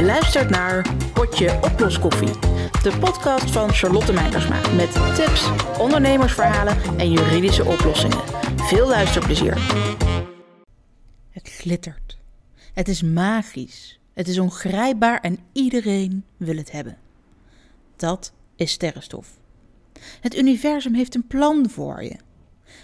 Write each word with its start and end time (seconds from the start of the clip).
Je 0.00 0.06
luistert 0.06 0.50
naar 0.50 0.94
Potje 1.12 1.58
Oploskoffie, 1.62 2.32
de 2.82 2.96
podcast 3.00 3.50
van 3.50 3.72
Charlotte 3.72 4.12
Meijersma 4.12 4.60
met 4.74 5.14
tips, 5.14 5.50
ondernemersverhalen 5.78 6.76
en 6.98 7.10
juridische 7.10 7.64
oplossingen. 7.64 8.18
Veel 8.56 8.88
luisterplezier. 8.88 9.54
Het 11.30 11.48
glittert. 11.48 12.18
Het 12.72 12.88
is 12.88 13.02
magisch. 13.02 14.00
Het 14.14 14.28
is 14.28 14.38
ongrijpbaar 14.38 15.20
en 15.20 15.38
iedereen 15.52 16.24
wil 16.36 16.56
het 16.56 16.72
hebben. 16.72 16.98
Dat 17.96 18.32
is 18.56 18.70
sterrenstof. 18.70 19.28
Het 20.20 20.36
universum 20.36 20.94
heeft 20.94 21.14
een 21.14 21.26
plan 21.26 21.70
voor 21.70 22.02
je. 22.02 22.16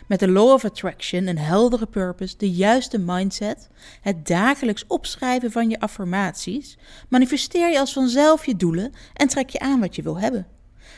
Met 0.06 0.18
de 0.18 0.28
Law 0.28 0.52
of 0.52 0.64
Attraction, 0.64 1.26
een 1.26 1.38
heldere 1.38 1.86
purpose, 1.86 2.36
de 2.36 2.50
juiste 2.50 2.98
mindset, 2.98 3.68
het 4.00 4.26
dagelijks 4.26 4.86
opschrijven 4.86 5.52
van 5.52 5.70
je 5.70 5.80
affirmaties, 5.80 6.78
manifesteer 7.08 7.70
je 7.70 7.78
als 7.78 7.92
vanzelf 7.92 8.46
je 8.46 8.56
doelen 8.56 8.92
en 9.14 9.28
trek 9.28 9.50
je 9.50 9.58
aan 9.58 9.80
wat 9.80 9.96
je 9.96 10.02
wil 10.02 10.18
hebben. 10.18 10.46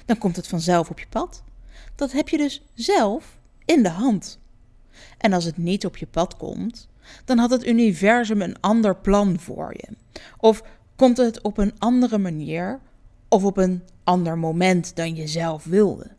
Dan 0.05 0.19
komt 0.19 0.37
het 0.37 0.47
vanzelf 0.47 0.91
op 0.91 0.99
je 0.99 1.07
pad. 1.09 1.43
Dat 1.95 2.13
heb 2.13 2.29
je 2.29 2.37
dus 2.37 2.63
zelf 2.75 3.39
in 3.65 3.83
de 3.83 3.89
hand. 3.89 4.39
En 5.19 5.33
als 5.33 5.45
het 5.45 5.57
niet 5.57 5.87
op 5.87 5.97
je 5.97 6.07
pad 6.07 6.37
komt, 6.37 6.89
dan 7.25 7.39
had 7.39 7.51
het 7.51 7.67
universum 7.67 8.43
een 8.43 8.61
ander 8.61 8.97
plan 8.97 9.39
voor 9.41 9.75
je. 9.77 9.89
Of 10.39 10.63
komt 10.97 11.17
het 11.17 11.43
op 11.43 11.59
een 11.59 11.75
andere 11.79 12.19
manier 12.19 12.81
of 13.29 13.45
op 13.45 13.57
een 13.57 13.83
ander 14.05 14.39
moment 14.39 14.97
dan 14.97 15.15
je 15.15 15.27
zelf 15.27 15.65
wilde. 15.65 16.11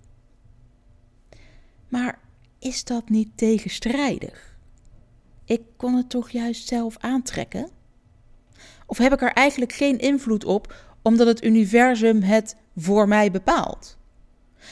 Maar 1.87 2.19
is 2.59 2.83
dat 2.83 3.09
niet 3.09 3.29
tegenstrijdig? 3.35 4.57
Ik 5.45 5.61
kon 5.77 5.95
het 5.95 6.09
toch 6.09 6.29
juist 6.29 6.67
zelf 6.67 6.97
aantrekken? 6.97 7.69
Of 8.85 8.97
heb 8.97 9.13
ik 9.13 9.21
er 9.21 9.33
eigenlijk 9.33 9.73
geen 9.73 9.99
invloed 9.99 10.45
op 10.45 10.75
omdat 11.01 11.27
het 11.27 11.43
universum 11.43 12.21
het 12.21 12.55
voor 12.75 13.07
mij 13.07 13.31
bepaalt? 13.31 13.97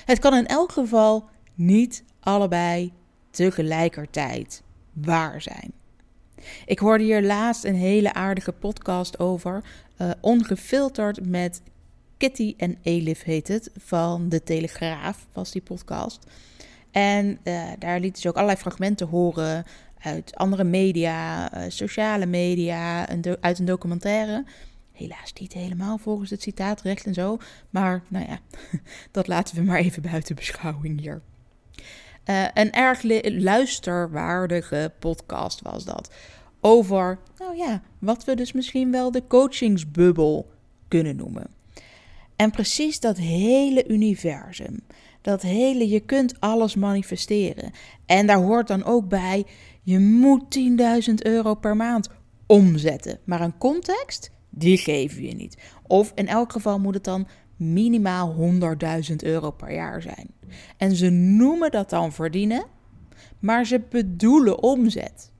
Het 0.05 0.19
kan 0.19 0.35
in 0.35 0.47
elk 0.47 0.71
geval 0.71 1.29
niet 1.53 2.03
allebei 2.19 2.93
tegelijkertijd 3.31 4.63
waar 4.93 5.41
zijn. 5.41 5.71
Ik 6.65 6.79
hoorde 6.79 7.03
hier 7.03 7.23
laatst 7.23 7.63
een 7.63 7.75
hele 7.75 8.13
aardige 8.13 8.51
podcast 8.51 9.19
over, 9.19 9.63
uh, 10.01 10.11
ongefilterd 10.21 11.25
met 11.25 11.61
Kitty 12.17 12.53
en 12.57 12.77
Elif 12.81 13.23
heet 13.23 13.47
het, 13.47 13.69
van 13.77 14.29
De 14.29 14.43
Telegraaf 14.43 15.27
was 15.33 15.51
die 15.51 15.61
podcast. 15.61 16.25
En 16.91 17.39
uh, 17.43 17.63
daar 17.79 17.99
lieten 17.99 18.21
ze 18.21 18.27
ook 18.27 18.35
allerlei 18.35 18.59
fragmenten 18.59 19.07
horen 19.07 19.65
uit 19.99 20.35
andere 20.35 20.63
media, 20.63 21.53
uh, 21.53 21.63
sociale 21.67 22.25
media, 22.25 23.11
een 23.11 23.37
uit 23.41 23.59
een 23.59 23.65
documentaire. 23.65 24.45
Helaas 24.91 25.33
niet 25.33 25.53
helemaal 25.53 25.97
volgens 25.97 26.29
het 26.29 26.41
citaatrecht 26.41 27.05
en 27.05 27.13
zo. 27.13 27.37
Maar 27.69 28.03
nou 28.07 28.25
ja, 28.27 28.39
dat 29.11 29.27
laten 29.27 29.55
we 29.55 29.61
maar 29.61 29.79
even 29.79 30.01
buiten 30.01 30.35
beschouwing 30.35 30.99
hier. 30.99 31.21
Uh, 32.29 32.45
een 32.53 32.71
erg 32.71 33.01
luisterwaardige 33.23 34.93
podcast 34.99 35.61
was 35.61 35.85
dat. 35.85 36.11
Over, 36.61 37.19
nou 37.37 37.57
ja, 37.57 37.81
wat 37.99 38.23
we 38.23 38.35
dus 38.35 38.51
misschien 38.51 38.91
wel 38.91 39.11
de 39.11 39.23
coachingsbubbel 39.27 40.51
kunnen 40.87 41.15
noemen. 41.15 41.47
En 42.35 42.51
precies 42.51 42.99
dat 42.99 43.17
hele 43.17 43.87
universum, 43.87 44.79
dat 45.27 45.41
hele 45.41 45.89
je 45.89 45.99
kunt 45.99 46.39
alles 46.39 46.75
manifesteren. 46.75 47.71
En 48.05 48.27
daar 48.27 48.37
hoort 48.37 48.67
dan 48.67 48.83
ook 48.83 49.07
bij, 49.07 49.45
je 49.83 49.99
moet 49.99 50.59
10.000 51.09 51.13
euro 51.15 51.55
per 51.55 51.75
maand 51.75 52.09
omzetten. 52.45 53.19
Maar 53.23 53.41
een 53.41 53.57
context, 53.57 54.31
die 54.49 54.77
geven 54.77 55.23
je 55.23 55.33
niet. 55.33 55.57
Of 55.87 56.11
in 56.15 56.27
elk 56.27 56.51
geval 56.51 56.79
moet 56.79 56.93
het 56.93 57.03
dan 57.03 57.27
minimaal 57.55 58.35
100.000 59.09 59.15
euro 59.15 59.51
per 59.51 59.73
jaar 59.73 60.01
zijn. 60.01 60.27
En 60.77 60.95
ze 60.95 61.09
noemen 61.09 61.71
dat 61.71 61.89
dan 61.89 62.11
verdienen, 62.11 62.65
maar 63.39 63.65
ze 63.65 63.81
bedoelen 63.89 64.63
omzet. 64.63 65.31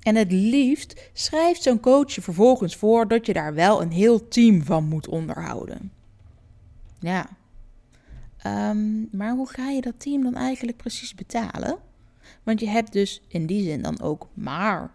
En 0.00 0.14
het 0.14 0.32
liefst 0.32 1.10
schrijft 1.12 1.62
zo'n 1.62 1.80
coach 1.80 2.14
je 2.14 2.22
vervolgens 2.22 2.76
voor 2.76 3.08
dat 3.08 3.26
je 3.26 3.32
daar 3.32 3.54
wel 3.54 3.82
een 3.82 3.92
heel 3.92 4.28
team 4.28 4.62
van 4.62 4.84
moet 4.84 5.08
onderhouden. 5.08 5.92
Ja. 7.00 7.28
Um, 8.46 9.08
maar 9.12 9.34
hoe 9.34 9.48
ga 9.48 9.68
je 9.68 9.80
dat 9.80 10.00
team 10.00 10.22
dan 10.22 10.34
eigenlijk 10.34 10.76
precies 10.76 11.14
betalen? 11.14 11.78
Want 12.42 12.60
je 12.60 12.68
hebt 12.68 12.92
dus 12.92 13.22
in 13.28 13.46
die 13.46 13.64
zin 13.64 13.82
dan 13.82 14.00
ook 14.00 14.28
maar 14.34 14.90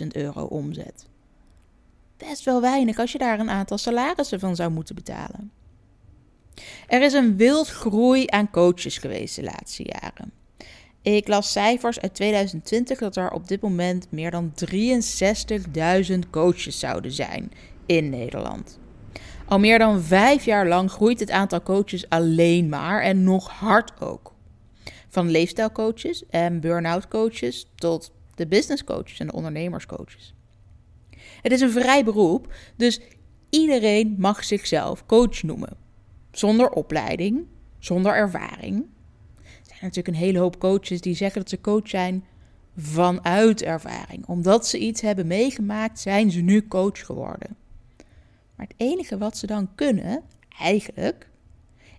100.000 0.00 0.06
euro 0.12 0.44
omzet. 0.44 1.06
Best 2.16 2.44
wel 2.44 2.60
weinig 2.60 2.98
als 2.98 3.12
je 3.12 3.18
daar 3.18 3.40
een 3.40 3.50
aantal 3.50 3.78
salarissen 3.78 4.40
van 4.40 4.56
zou 4.56 4.70
moeten 4.70 4.94
betalen. 4.94 5.52
Er 6.86 7.02
is 7.02 7.12
een 7.12 7.36
wild 7.36 7.68
groei 7.68 8.24
aan 8.26 8.50
coaches 8.50 8.98
geweest 8.98 9.36
de 9.36 9.42
laatste 9.42 9.82
jaren. 9.86 10.32
Ik 11.02 11.28
las 11.28 11.52
cijfers 11.52 12.00
uit 12.00 12.14
2020 12.14 12.98
dat 12.98 13.16
er 13.16 13.30
op 13.30 13.48
dit 13.48 13.60
moment 13.60 14.06
meer 14.10 14.30
dan 14.30 14.52
63.000 16.12 16.18
coaches 16.30 16.78
zouden 16.78 17.12
zijn 17.12 17.52
in 17.86 18.10
Nederland. 18.10 18.78
Al 19.50 19.58
meer 19.58 19.78
dan 19.78 20.02
vijf 20.02 20.44
jaar 20.44 20.68
lang 20.68 20.90
groeit 20.90 21.20
het 21.20 21.30
aantal 21.30 21.62
coaches 21.62 22.08
alleen 22.08 22.68
maar 22.68 23.02
en 23.02 23.24
nog 23.24 23.48
hard 23.50 24.00
ook. 24.00 24.34
Van 25.08 25.30
leefstijlcoaches 25.30 26.26
en 26.26 26.60
burn-out 26.60 27.08
coaches 27.08 27.66
tot 27.74 28.12
de 28.34 28.46
business 28.46 28.84
coaches 28.84 29.18
en 29.18 29.26
de 29.26 29.32
ondernemerscoaches. 29.32 30.34
Het 31.42 31.52
is 31.52 31.60
een 31.60 31.70
vrij 31.70 32.04
beroep, 32.04 32.54
dus 32.76 33.00
iedereen 33.48 34.14
mag 34.18 34.44
zichzelf 34.44 35.06
coach 35.06 35.42
noemen. 35.42 35.76
Zonder 36.32 36.70
opleiding, 36.70 37.46
zonder 37.78 38.14
ervaring. 38.14 38.76
Er 39.36 39.66
zijn 39.66 39.78
natuurlijk 39.80 40.08
een 40.08 40.24
hele 40.24 40.38
hoop 40.38 40.58
coaches 40.58 41.00
die 41.00 41.14
zeggen 41.14 41.40
dat 41.40 41.50
ze 41.50 41.60
coach 41.60 41.88
zijn 41.88 42.24
vanuit 42.76 43.62
ervaring. 43.62 44.26
Omdat 44.26 44.66
ze 44.66 44.78
iets 44.78 45.00
hebben 45.00 45.26
meegemaakt, 45.26 46.00
zijn 46.00 46.30
ze 46.30 46.40
nu 46.40 46.68
coach 46.68 47.06
geworden. 47.06 47.59
Maar 48.60 48.68
het 48.68 48.88
enige 48.88 49.18
wat 49.18 49.36
ze 49.36 49.46
dan 49.46 49.74
kunnen, 49.74 50.22
eigenlijk, 50.58 51.28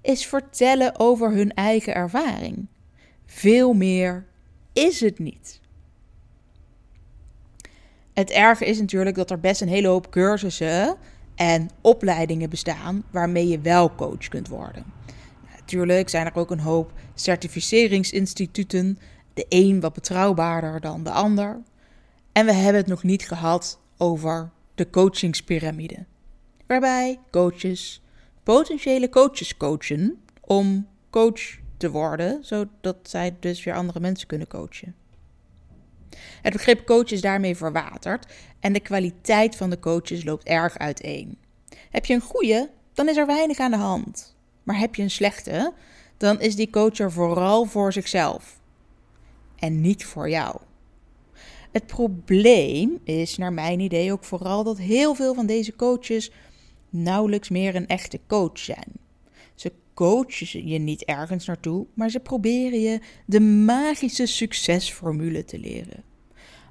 is 0.01 0.25
vertellen 0.25 0.99
over 0.99 1.31
hun 1.31 1.53
eigen 1.53 1.95
ervaring. 1.95 2.67
Veel 3.25 3.73
meer 3.73 4.25
is 4.73 4.99
het 4.99 5.19
niet. 5.19 5.59
Het 8.13 8.29
erge 8.29 8.65
is 8.65 8.79
natuurlijk 8.79 9.15
dat 9.15 9.31
er 9.31 9.39
best 9.39 9.61
een 9.61 9.67
hele 9.67 9.87
hoop 9.87 10.11
cursussen 10.11 10.95
en 11.35 11.69
opleidingen 11.81 12.49
bestaan 12.49 13.03
waarmee 13.11 13.47
je 13.47 13.59
wel 13.59 13.95
coach 13.95 14.27
kunt 14.27 14.47
worden. 14.47 14.85
Natuurlijk 15.57 16.09
zijn 16.09 16.25
er 16.25 16.35
ook 16.35 16.51
een 16.51 16.59
hoop 16.59 16.93
certificeringsinstituten, 17.13 18.99
de 19.33 19.45
een 19.49 19.79
wat 19.79 19.93
betrouwbaarder 19.93 20.81
dan 20.81 21.03
de 21.03 21.11
ander. 21.11 21.61
En 22.31 22.45
we 22.45 22.53
hebben 22.53 22.81
het 22.81 22.89
nog 22.89 23.03
niet 23.03 23.27
gehad 23.27 23.79
over 23.97 24.49
de 24.75 24.89
coachingspyramide 24.89 26.09
waarbij 26.71 27.19
coaches 27.31 28.01
potentiële 28.43 29.09
coaches 29.09 29.57
coachen 29.57 30.21
om 30.41 30.87
coach 31.09 31.59
te 31.77 31.89
worden, 31.89 32.45
zodat 32.45 32.97
zij 33.01 33.35
dus 33.39 33.63
weer 33.63 33.73
andere 33.73 33.99
mensen 33.99 34.27
kunnen 34.27 34.47
coachen. 34.47 34.95
Het 36.41 36.53
begrip 36.53 36.85
coach 36.85 37.11
is 37.11 37.21
daarmee 37.21 37.55
verwaterd 37.55 38.33
en 38.59 38.73
de 38.73 38.79
kwaliteit 38.79 39.55
van 39.55 39.69
de 39.69 39.79
coaches 39.79 40.23
loopt 40.23 40.47
erg 40.47 40.77
uiteen. 40.77 41.37
Heb 41.89 42.05
je 42.05 42.13
een 42.13 42.21
goede, 42.21 42.69
dan 42.93 43.09
is 43.09 43.17
er 43.17 43.25
weinig 43.25 43.59
aan 43.59 43.71
de 43.71 43.77
hand. 43.77 44.35
Maar 44.63 44.77
heb 44.77 44.95
je 44.95 45.03
een 45.03 45.11
slechte, 45.11 45.73
dan 46.17 46.39
is 46.39 46.55
die 46.55 46.69
coach 46.69 46.97
er 46.97 47.11
vooral 47.11 47.65
voor 47.65 47.93
zichzelf 47.93 48.59
en 49.55 49.81
niet 49.81 50.05
voor 50.05 50.29
jou. 50.29 50.57
Het 51.71 51.85
probleem 51.87 52.99
is, 53.03 53.37
naar 53.37 53.53
mijn 53.53 53.79
idee, 53.79 54.11
ook 54.11 54.23
vooral 54.23 54.63
dat 54.63 54.77
heel 54.77 55.15
veel 55.15 55.33
van 55.33 55.45
deze 55.45 55.75
coaches 55.75 56.31
nauwelijks 56.91 57.49
meer 57.49 57.75
een 57.75 57.87
echte 57.87 58.19
coach 58.27 58.59
zijn. 58.59 58.91
Ze 59.55 59.71
coachen 59.93 60.67
je 60.67 60.79
niet 60.79 61.03
ergens 61.03 61.45
naartoe, 61.45 61.85
maar 61.93 62.09
ze 62.09 62.19
proberen 62.19 62.79
je 62.79 62.99
de 63.25 63.39
magische 63.39 64.25
succesformule 64.25 65.45
te 65.45 65.59
leren. 65.59 66.03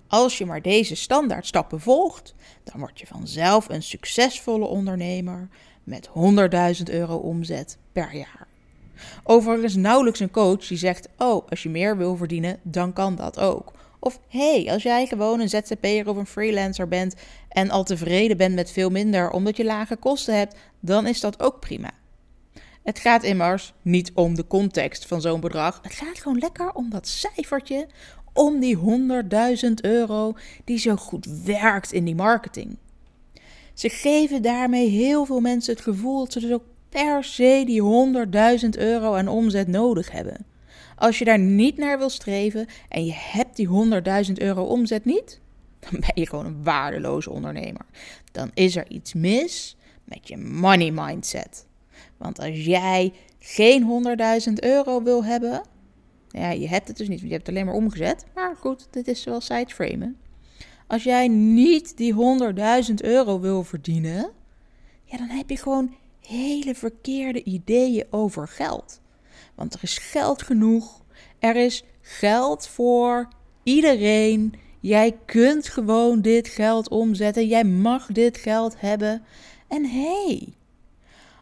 Als 0.06 0.38
je 0.38 0.46
maar 0.46 0.62
deze 0.62 0.94
standaardstappen 0.94 1.80
volgt, 1.80 2.34
dan 2.64 2.80
word 2.80 2.98
je 3.00 3.06
vanzelf 3.06 3.68
een 3.68 3.82
succesvolle 3.82 4.66
ondernemer 4.66 5.48
met 5.84 6.08
100.000 6.08 6.82
euro 6.84 7.16
omzet 7.16 7.78
per 7.92 8.14
jaar. 8.16 8.46
Overigens 9.24 9.74
nauwelijks 9.74 10.20
een 10.20 10.30
coach 10.30 10.66
die 10.66 10.78
zegt: 10.78 11.08
Oh, 11.16 11.48
als 11.48 11.62
je 11.62 11.68
meer 11.68 11.96
wil 11.96 12.16
verdienen, 12.16 12.58
dan 12.62 12.92
kan 12.92 13.16
dat 13.16 13.38
ook. 13.38 13.72
Of 14.00 14.20
hey, 14.28 14.68
als 14.70 14.82
jij 14.82 15.06
gewoon 15.06 15.40
een 15.40 15.48
ZZP'er 15.48 16.08
of 16.08 16.16
een 16.16 16.26
freelancer 16.26 16.88
bent 16.88 17.14
en 17.48 17.70
al 17.70 17.84
tevreden 17.84 18.36
bent 18.36 18.54
met 18.54 18.70
veel 18.70 18.90
minder 18.90 19.30
omdat 19.30 19.56
je 19.56 19.64
lage 19.64 19.96
kosten 19.96 20.36
hebt, 20.36 20.56
dan 20.80 21.06
is 21.06 21.20
dat 21.20 21.42
ook 21.42 21.60
prima. 21.60 21.90
Het 22.82 22.98
gaat 22.98 23.22
immers 23.22 23.72
niet 23.82 24.10
om 24.14 24.34
de 24.34 24.46
context 24.46 25.06
van 25.06 25.20
zo'n 25.20 25.40
bedrag. 25.40 25.78
Het 25.82 25.92
gaat 25.92 26.18
gewoon 26.18 26.38
lekker 26.38 26.72
om 26.72 26.90
dat 26.90 27.08
cijfertje, 27.08 27.86
om 28.32 28.60
die 28.60 28.78
100.000 29.64 29.72
euro 29.82 30.32
die 30.64 30.78
zo 30.78 30.96
goed 30.96 31.26
werkt 31.44 31.92
in 31.92 32.04
die 32.04 32.14
marketing. 32.14 32.76
Ze 33.74 33.88
geven 33.88 34.42
daarmee 34.42 34.88
heel 34.88 35.24
veel 35.24 35.40
mensen 35.40 35.74
het 35.74 35.82
gevoel 35.82 36.18
dat 36.18 36.32
ze 36.32 36.40
dus 36.40 36.52
ook 36.52 36.64
per 36.88 37.24
se 37.24 37.62
die 37.66 37.82
100.000 38.62 38.68
euro 38.70 39.14
aan 39.14 39.28
omzet 39.28 39.68
nodig 39.68 40.10
hebben. 40.10 40.46
Als 41.00 41.18
je 41.18 41.24
daar 41.24 41.38
niet 41.38 41.76
naar 41.76 41.98
wil 41.98 42.08
streven 42.08 42.66
en 42.88 43.04
je 43.04 43.12
hebt 43.14 43.56
die 43.56 43.68
100.000 44.26 44.32
euro 44.34 44.62
omzet 44.62 45.04
niet, 45.04 45.40
dan 45.78 46.00
ben 46.00 46.12
je 46.14 46.26
gewoon 46.26 46.46
een 46.46 46.62
waardeloze 46.62 47.30
ondernemer. 47.30 47.86
Dan 48.32 48.50
is 48.54 48.76
er 48.76 48.90
iets 48.90 49.14
mis 49.14 49.76
met 50.04 50.28
je 50.28 50.36
money 50.36 50.90
mindset. 50.90 51.66
Want 52.16 52.38
als 52.38 52.64
jij 52.64 53.12
geen 53.38 54.04
100.000 54.48 54.52
euro 54.54 55.02
wil 55.02 55.24
hebben, 55.24 55.62
ja, 56.28 56.50
je 56.50 56.68
hebt 56.68 56.88
het 56.88 56.96
dus 56.96 57.08
niet, 57.08 57.18
want 57.18 57.30
je 57.30 57.36
hebt 57.36 57.46
het 57.46 57.56
alleen 57.56 57.66
maar 57.66 57.82
omgezet. 57.82 58.26
Maar 58.34 58.56
goed, 58.56 58.86
dit 58.90 59.08
is 59.08 59.24
wel 59.24 59.40
sideframen. 59.40 60.16
Als 60.86 61.02
jij 61.02 61.28
niet 61.28 61.96
die 61.96 62.14
100.000 62.88 62.94
euro 62.94 63.40
wil 63.40 63.62
verdienen, 63.62 64.30
ja, 65.04 65.16
dan 65.16 65.28
heb 65.28 65.50
je 65.50 65.56
gewoon 65.56 65.94
hele 66.20 66.74
verkeerde 66.74 67.42
ideeën 67.44 68.06
over 68.10 68.48
geld. 68.48 68.99
Want 69.60 69.74
er 69.74 69.82
is 69.82 69.98
geld 69.98 70.42
genoeg. 70.42 71.02
Er 71.38 71.56
is 71.56 71.84
geld 72.00 72.68
voor 72.68 73.28
iedereen. 73.62 74.54
Jij 74.80 75.16
kunt 75.26 75.68
gewoon 75.68 76.20
dit 76.20 76.48
geld 76.48 76.88
omzetten. 76.88 77.46
Jij 77.46 77.64
mag 77.64 78.06
dit 78.06 78.36
geld 78.36 78.80
hebben. 78.80 79.22
En 79.68 79.84
hey, 79.84 80.48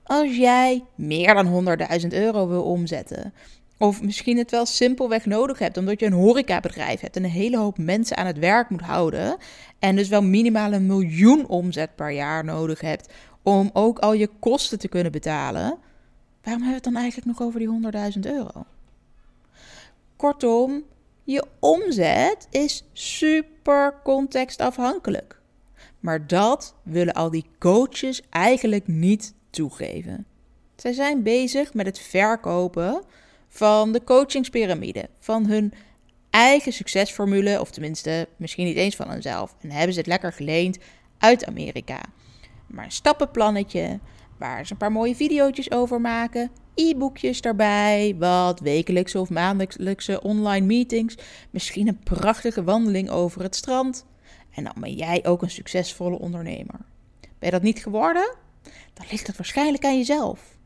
als 0.04 0.36
jij 0.36 0.84
meer 0.94 1.34
dan 1.34 1.78
100.000 2.00 2.06
euro 2.08 2.48
wil 2.48 2.62
omzetten, 2.62 3.32
of 3.78 4.02
misschien 4.02 4.38
het 4.38 4.50
wel 4.50 4.66
simpelweg 4.66 5.26
nodig 5.26 5.58
hebt, 5.58 5.76
omdat 5.76 6.00
je 6.00 6.06
een 6.06 6.12
horecabedrijf 6.12 7.00
hebt 7.00 7.16
en 7.16 7.24
een 7.24 7.30
hele 7.30 7.58
hoop 7.58 7.78
mensen 7.78 8.16
aan 8.16 8.26
het 8.26 8.38
werk 8.38 8.70
moet 8.70 8.80
houden. 8.80 9.36
En 9.78 9.96
dus 9.96 10.08
wel 10.08 10.22
minimaal 10.22 10.72
een 10.72 10.86
miljoen 10.86 11.46
omzet 11.46 11.96
per 11.96 12.10
jaar 12.10 12.44
nodig 12.44 12.80
hebt 12.80 13.12
om 13.42 13.70
ook 13.72 13.98
al 13.98 14.12
je 14.12 14.30
kosten 14.38 14.78
te 14.78 14.88
kunnen 14.88 15.12
betalen. 15.12 15.78
Waarom 16.42 16.62
hebben 16.62 16.68
we 16.68 16.74
het 16.74 16.84
dan 16.84 16.96
eigenlijk 16.96 17.26
nog 17.26 17.46
over 17.46 17.60
die 17.60 18.12
100.000 18.14 18.20
euro? 18.20 18.64
Kortom, 20.16 20.84
je 21.24 21.44
omzet 21.58 22.46
is 22.50 22.84
super 22.92 23.94
contextafhankelijk. 24.04 25.40
Maar 26.00 26.26
dat 26.26 26.74
willen 26.82 27.14
al 27.14 27.30
die 27.30 27.46
coaches 27.58 28.22
eigenlijk 28.30 28.86
niet 28.86 29.34
toegeven. 29.50 30.26
Zij 30.76 30.92
zijn 30.92 31.22
bezig 31.22 31.74
met 31.74 31.86
het 31.86 31.98
verkopen 31.98 33.02
van 33.48 33.92
de 33.92 34.04
coachingspyramide, 34.04 35.08
van 35.18 35.46
hun 35.46 35.72
eigen 36.30 36.72
succesformule, 36.72 37.60
of 37.60 37.70
tenminste 37.70 38.28
misschien 38.36 38.66
niet 38.66 38.76
eens 38.76 38.96
van 38.96 39.10
hunzelf. 39.10 39.54
En 39.60 39.70
hebben 39.70 39.92
ze 39.92 39.98
het 39.98 40.08
lekker 40.08 40.32
geleend 40.32 40.78
uit 41.18 41.46
Amerika. 41.46 42.00
Maar 42.66 42.84
een 42.84 42.92
stappenplannetje, 42.92 43.98
waar 44.38 44.66
ze 44.66 44.72
een 44.72 44.78
paar 44.78 44.92
mooie 44.92 45.14
video's 45.14 45.70
over 45.70 46.00
maken, 46.00 46.50
e-boekjes 46.74 47.40
daarbij, 47.40 48.16
wat 48.18 48.60
wekelijkse 48.60 49.20
of 49.20 49.30
maandelijkse 49.30 50.22
online 50.22 50.66
meetings, 50.66 51.16
misschien 51.50 51.88
een 51.88 51.98
prachtige 51.98 52.64
wandeling 52.64 53.10
over 53.10 53.42
het 53.42 53.56
strand. 53.56 54.06
En 54.54 54.64
dan 54.64 54.74
ben 54.80 54.92
jij 54.92 55.24
ook 55.26 55.42
een 55.42 55.50
succesvolle 55.50 56.18
ondernemer. 56.18 56.80
Ben 57.20 57.30
je 57.38 57.50
dat 57.50 57.62
niet 57.62 57.82
geworden? 57.82 58.36
Dan 58.94 59.06
ligt 59.10 59.26
het 59.26 59.36
waarschijnlijk 59.36 59.84
aan 59.84 59.96
jezelf. 59.96 60.56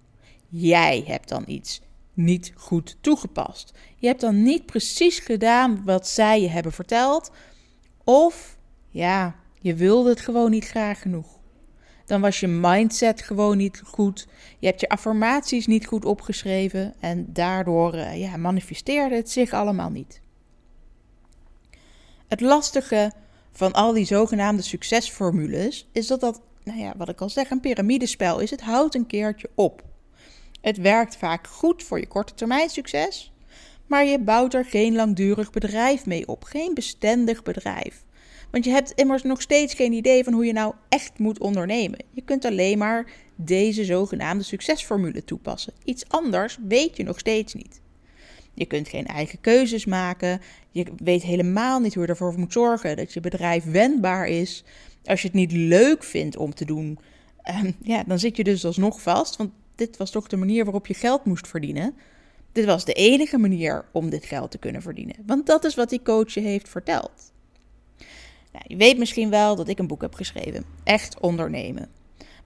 Jij 0.49 1.05
hebt 1.07 1.29
dan 1.29 1.45
iets 1.47 1.81
niet 2.15 2.53
goed 2.57 2.97
toegepast. 3.01 3.73
Je 3.97 4.07
hebt 4.07 4.21
dan 4.21 4.43
niet 4.43 4.67
precies 4.67 5.19
gedaan 5.19 5.83
wat 5.85 6.09
zij 6.09 6.41
je 6.41 6.49
hebben 6.49 6.73
verteld. 6.73 7.31
Of 8.05 8.59
ja, 8.89 9.35
je 9.61 9.75
wilde 9.75 10.09
het 10.09 10.21
gewoon 10.21 10.51
niet 10.51 10.67
graag 10.67 11.01
genoeg. 11.01 11.41
Dan 12.07 12.21
was 12.21 12.41
je 12.41 12.47
mindset 12.47 13.23
gewoon 13.23 13.57
niet 13.57 13.83
goed. 13.85 14.27
Je 14.59 14.67
hebt 14.67 14.81
je 14.81 14.89
affirmaties 14.89 15.67
niet 15.67 15.87
goed 15.87 16.05
opgeschreven. 16.05 16.95
En 17.01 17.27
daardoor 17.33 17.95
uh, 17.95 18.21
ja, 18.21 18.37
manifesteerde 18.37 19.15
het 19.15 19.31
zich 19.31 19.53
allemaal 19.53 19.91
niet. 19.91 20.21
Het 22.29 22.41
lastige 22.41 23.13
van 23.53 23.73
al 23.73 23.93
die 23.93 24.05
zogenaamde 24.05 24.63
succesformules 24.63 25.89
is 25.93 26.07
dat 26.07 26.21
dat, 26.21 26.41
nou 26.65 26.79
ja, 26.79 26.95
wat 26.97 27.09
ik 27.09 27.21
al 27.21 27.29
zeg, 27.29 27.51
een 27.51 27.61
piramidespel 27.61 28.39
is. 28.39 28.51
Het 28.51 28.61
houdt 28.61 28.95
een 28.95 29.07
keertje 29.07 29.51
op. 29.55 29.83
Het 30.61 30.77
werkt 30.77 31.17
vaak 31.17 31.47
goed 31.47 31.83
voor 31.83 31.99
je 31.99 32.07
korte 32.07 32.35
termijn 32.35 32.69
succes, 32.69 33.33
maar 33.87 34.05
je 34.05 34.19
bouwt 34.21 34.55
er 34.55 34.65
geen 34.65 34.95
langdurig 34.95 35.51
bedrijf 35.51 36.07
mee 36.07 36.29
op, 36.29 36.45
geen 36.45 36.75
bestendig 36.75 37.43
bedrijf. 37.43 38.05
Want 38.53 38.65
je 38.65 38.71
hebt 38.71 38.93
immers 38.95 39.23
nog 39.23 39.41
steeds 39.41 39.75
geen 39.75 39.93
idee 39.93 40.25
van 40.25 40.33
hoe 40.33 40.45
je 40.45 40.53
nou 40.53 40.75
echt 40.89 41.19
moet 41.19 41.41
ondernemen. 41.41 41.99
Je 42.11 42.23
kunt 42.23 42.45
alleen 42.45 42.79
maar 42.79 43.11
deze 43.37 43.85
zogenaamde 43.85 44.45
succesformule 44.45 45.25
toepassen. 45.25 45.73
Iets 45.85 46.09
anders 46.09 46.59
weet 46.69 46.97
je 46.97 47.03
nog 47.03 47.19
steeds 47.19 47.55
niet. 47.55 47.81
Je 48.55 48.67
kunt 48.67 48.89
geen 48.89 49.07
eigen 49.07 49.41
keuzes 49.41 49.85
maken. 49.85 50.41
Je 50.71 50.87
weet 50.97 51.23
helemaal 51.23 51.81
niet 51.81 51.95
hoe 51.95 52.03
je 52.03 52.09
ervoor 52.09 52.39
moet 52.39 52.53
zorgen 52.53 52.97
dat 52.97 53.13
je 53.13 53.21
bedrijf 53.21 53.65
wendbaar 53.65 54.27
is. 54.27 54.65
Als 55.05 55.21
je 55.21 55.27
het 55.27 55.37
niet 55.37 55.53
leuk 55.53 56.05
vindt 56.05 56.37
om 56.37 56.55
te 56.55 56.65
doen, 56.65 56.99
ehm, 57.43 57.71
ja, 57.83 58.05
dan 58.07 58.19
zit 58.19 58.37
je 58.37 58.45
dus 58.45 58.65
alsnog 58.65 59.03
vast. 59.03 59.37
Want 59.37 59.51
dit 59.75 59.97
was 59.97 60.11
toch 60.11 60.27
de 60.27 60.37
manier 60.37 60.65
waarop 60.65 60.87
je 60.87 60.95
geld 60.95 61.25
moest 61.25 61.49
verdienen. 61.49 61.95
Dit 62.53 62.65
was 62.65 62.85
de 62.85 62.93
enige 62.93 63.39
manier 63.39 63.85
om 63.93 64.11
dit 64.11 64.25
geld 64.25 64.51
te 64.51 64.59
kunnen 64.59 64.83
verdienen. 64.83 65.17
Want 65.27 65.47
dat 65.47 65.65
is 65.65 65.75
wat 65.75 65.91
die 65.91 66.03
coach 66.03 66.35
je 66.35 66.41
heeft 66.41 66.69
verteld. 66.69 67.32
Nou, 68.53 68.65
je 68.67 68.77
weet 68.77 68.99
misschien 68.99 69.31
wel 69.31 69.57
dat 69.57 69.69
ik 69.69 69.79
een 69.79 69.87
boek 69.87 70.01
heb 70.01 70.15
geschreven. 70.15 70.65
Echt 70.85 71.21
ondernemen. 71.21 71.89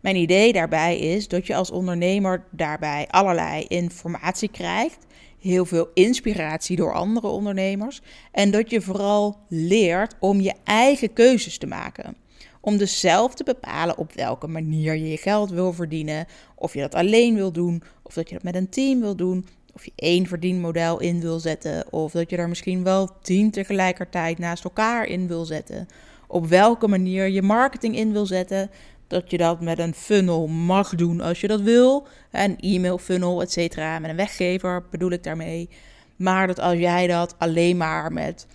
Mijn 0.01 0.17
idee 0.17 0.53
daarbij 0.53 0.99
is 0.99 1.29
dat 1.29 1.47
je 1.47 1.55
als 1.55 1.71
ondernemer 1.71 2.45
daarbij 2.51 3.07
allerlei 3.11 3.65
informatie 3.69 4.49
krijgt. 4.49 5.07
Heel 5.41 5.65
veel 5.65 5.89
inspiratie 5.95 6.77
door 6.77 6.93
andere 6.93 7.27
ondernemers. 7.27 8.01
En 8.33 8.51
dat 8.51 8.71
je 8.71 8.81
vooral 8.81 9.37
leert 9.49 10.15
om 10.21 10.41
je 10.41 10.55
eigen 10.65 11.13
keuzes 11.13 11.59
te 11.59 11.67
maken. 11.67 12.17
Om 12.61 12.77
dus 12.77 13.01
zelf 13.01 13.35
te 13.35 13.45
bepalen 13.45 13.99
op 13.99 14.13
welke 14.13 14.47
manier 14.47 14.95
je 14.95 15.11
je 15.11 15.17
geld 15.17 15.51
wil 15.51 15.73
verdienen. 15.73 16.27
Of 16.55 16.75
je 16.75 16.81
dat 16.81 16.95
alleen 16.95 17.35
wil 17.35 17.53
doen, 17.53 17.83
of 18.03 18.15
dat 18.15 18.29
je 18.29 18.35
dat 18.35 18.45
met 18.45 18.55
een 18.55 18.69
team 18.69 19.01
wil 19.01 19.17
doen. 19.17 19.47
Of 19.77 19.85
je 19.85 19.93
één 19.97 20.27
verdienmodel 20.27 21.01
in 21.01 21.21
wil 21.21 21.39
zetten. 21.39 21.93
Of 21.93 22.13
dat 22.13 22.31
je 22.31 22.37
er 22.37 22.49
misschien 22.49 22.85
wel 22.85 23.11
tien 23.23 23.51
tegelijkertijd 23.51 24.39
naast 24.39 24.65
elkaar 24.65 25.07
in 25.07 25.27
wil 25.27 25.45
zetten. 25.45 25.89
Op 26.27 26.47
welke 26.47 26.89
manier 26.89 27.29
je 27.29 27.43
marketing 27.43 27.97
in 27.97 28.13
wil 28.13 28.27
zetten. 28.27 28.71
Dat 29.07 29.31
je 29.31 29.37
dat 29.37 29.61
met 29.61 29.79
een 29.79 29.95
funnel 29.95 30.47
mag 30.47 30.95
doen 30.95 31.21
als 31.21 31.41
je 31.41 31.49
dat 31.49 31.61
wil. 31.61 32.07
Een 32.31 32.61
e-mail 32.61 32.99
funnel, 32.99 33.43
et 33.43 33.53
cetera. 33.53 33.99
Met 33.99 34.11
een 34.11 34.17
weggever 34.17 34.85
bedoel 34.91 35.11
ik 35.11 35.23
daarmee. 35.23 35.69
Maar 36.17 36.47
dat 36.47 36.59
als 36.59 36.79
jij 36.79 37.07
dat 37.07 37.35
alleen 37.39 37.77
maar 37.77 38.13
met 38.13 38.47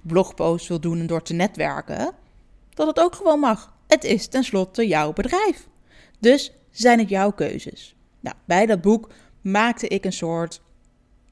blogposts 0.00 0.68
wil 0.68 0.80
doen 0.80 0.98
en 0.98 1.06
door 1.06 1.22
te 1.22 1.34
netwerken 1.34 2.12
dat 2.74 2.86
het 2.86 3.00
ook 3.00 3.14
gewoon 3.14 3.40
mag. 3.40 3.72
Het 3.86 4.04
is 4.04 4.26
tenslotte 4.26 4.86
jouw 4.86 5.12
bedrijf. 5.12 5.68
Dus 6.18 6.52
zijn 6.70 6.98
het 6.98 7.08
jouw 7.08 7.32
keuzes. 7.32 7.94
Nou, 8.20 8.36
bij 8.44 8.66
dat 8.66 8.80
boek 8.80 9.08
maakte 9.40 9.88
ik 9.88 10.04
een 10.04 10.12
soort 10.12 10.60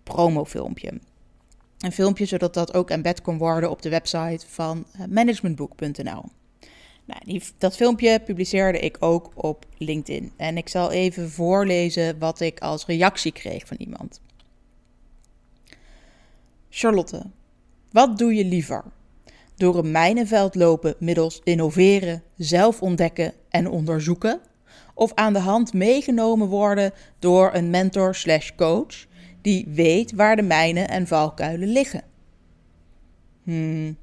promofilmpje. 0.08 0.92
Een 1.78 1.92
filmpje 1.92 2.26
zodat 2.26 2.54
dat 2.54 2.74
ook 2.74 2.90
embed 2.90 3.22
kon 3.22 3.38
worden 3.38 3.70
op 3.70 3.82
de 3.82 3.88
website 3.88 4.46
van 4.48 4.84
eh, 4.92 5.06
managementboek.nl. 5.06 6.24
Nou, 7.04 7.20
die, 7.24 7.42
dat 7.58 7.76
filmpje 7.76 8.20
publiceerde 8.20 8.78
ik 8.78 8.96
ook 9.00 9.30
op 9.34 9.66
LinkedIn. 9.76 10.32
En 10.36 10.56
ik 10.56 10.68
zal 10.68 10.92
even 10.92 11.30
voorlezen 11.30 12.18
wat 12.18 12.40
ik 12.40 12.60
als 12.60 12.86
reactie 12.86 13.32
kreeg 13.32 13.66
van 13.66 13.76
iemand. 13.76 14.20
Charlotte, 16.70 17.22
wat 17.90 18.18
doe 18.18 18.34
je 18.34 18.44
liever? 18.44 18.84
door 19.58 19.78
een 19.78 19.90
mijnenveld 19.90 20.54
lopen 20.54 20.94
middels 20.98 21.40
innoveren, 21.44 22.22
zelf 22.36 22.82
ontdekken 22.82 23.32
en 23.48 23.68
onderzoeken, 23.68 24.40
of 24.94 25.12
aan 25.14 25.32
de 25.32 25.38
hand 25.38 25.72
meegenomen 25.72 26.48
worden 26.48 26.92
door 27.18 27.50
een 27.54 27.70
mentor 27.70 28.14
slash 28.14 28.50
coach 28.56 29.06
die 29.42 29.66
weet 29.68 30.12
waar 30.12 30.36
de 30.36 30.42
mijnen 30.42 30.88
en 30.88 31.06
valkuilen 31.06 31.68
liggen. 31.68 32.02
Hmm. 33.42 33.96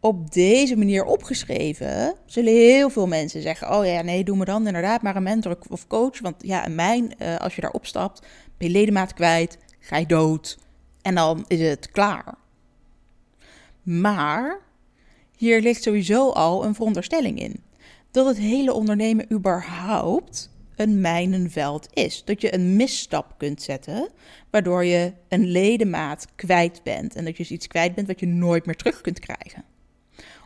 Op 0.00 0.32
deze 0.32 0.76
manier 0.76 1.04
opgeschreven 1.04 2.14
zullen 2.26 2.52
heel 2.52 2.90
veel 2.90 3.06
mensen 3.06 3.42
zeggen: 3.42 3.78
Oh 3.78 3.86
ja, 3.86 4.02
nee, 4.02 4.24
doe 4.24 4.36
me 4.36 4.44
dan 4.44 4.66
inderdaad 4.66 5.02
maar 5.02 5.16
een 5.16 5.22
mentor 5.22 5.58
of 5.68 5.86
coach. 5.86 6.20
Want 6.20 6.34
ja, 6.38 6.66
een 6.66 6.74
mijn, 6.74 7.14
uh, 7.18 7.36
als 7.36 7.54
je 7.54 7.60
daarop 7.60 7.86
stapt, 7.86 8.26
ben 8.58 8.68
je 8.68 8.74
ledemaat 8.74 9.14
kwijt, 9.14 9.58
ga 9.78 9.96
je 9.96 10.06
dood 10.06 10.58
en 11.02 11.14
dan 11.14 11.44
is 11.48 11.60
het 11.60 11.90
klaar. 11.90 12.34
Maar 13.82 14.60
hier 15.36 15.60
ligt 15.60 15.82
sowieso 15.82 16.30
al 16.30 16.64
een 16.64 16.74
veronderstelling 16.74 17.40
in. 17.40 17.62
Dat 18.10 18.26
het 18.26 18.38
hele 18.38 18.72
ondernemen 18.72 19.32
überhaupt 19.32 20.50
een 20.80 21.00
mijnenveld 21.00 21.88
is. 21.92 22.24
Dat 22.24 22.40
je 22.40 22.54
een 22.54 22.76
misstap 22.76 23.34
kunt 23.38 23.62
zetten, 23.62 24.08
waardoor 24.50 24.84
je 24.84 25.12
een 25.28 25.46
ledemaat 25.46 26.26
kwijt 26.34 26.80
bent. 26.82 27.14
En 27.14 27.24
dat 27.24 27.36
je 27.36 27.42
dus 27.42 27.52
iets 27.52 27.66
kwijt 27.66 27.94
bent 27.94 28.06
wat 28.06 28.20
je 28.20 28.26
nooit 28.26 28.66
meer 28.66 28.76
terug 28.76 29.00
kunt 29.00 29.18
krijgen. 29.18 29.64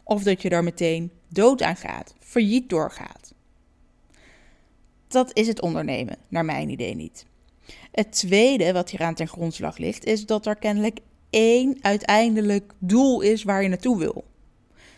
of 0.05 0.23
dat 0.23 0.43
je 0.43 0.49
daar 0.49 0.64
meteen 0.64 1.11
dood 1.29 1.62
aan 1.62 1.76
gaat, 1.76 2.14
failliet 2.19 2.69
doorgaat. 2.69 3.35
Dat 5.09 5.37
is 5.37 5.47
het 5.47 5.61
ondernemen, 5.61 6.17
naar 6.29 6.45
mijn 6.45 6.69
idee 6.69 6.95
niet. 6.95 7.26
Het 7.93 8.12
tweede 8.12 8.73
wat 8.73 8.91
hier 8.91 9.03
aan 9.03 9.14
ten 9.14 9.29
grondslag 9.29 9.79
ligt, 9.79 10.05
is 10.05 10.26
dat 10.26 10.47
er 10.47 10.57
kennelijk 10.57 10.99
één 11.31 11.79
uiteindelijk 11.81 12.73
doel 12.79 13.21
is 13.21 13.43
waar 13.43 13.62
je 13.62 13.69
naartoe 13.69 13.99
wil. 13.99 14.25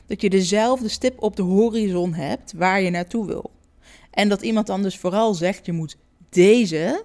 Dat 0.07 0.21
je 0.21 0.31
dezelfde 0.31 0.89
stip 0.89 1.23
op 1.23 1.37
de 1.37 1.43
horizon 1.43 2.15
hebt 2.15 2.53
waar 2.53 2.81
je 2.81 2.91
naartoe 2.91 3.27
wil. 3.27 3.51
En 4.17 4.29
dat 4.29 4.43
iemand 4.43 4.67
dan 4.67 4.83
dus 4.83 4.99
vooral 4.99 5.35
zegt: 5.35 5.67
je 5.67 5.73
moet 5.73 5.97
deze 6.29 7.05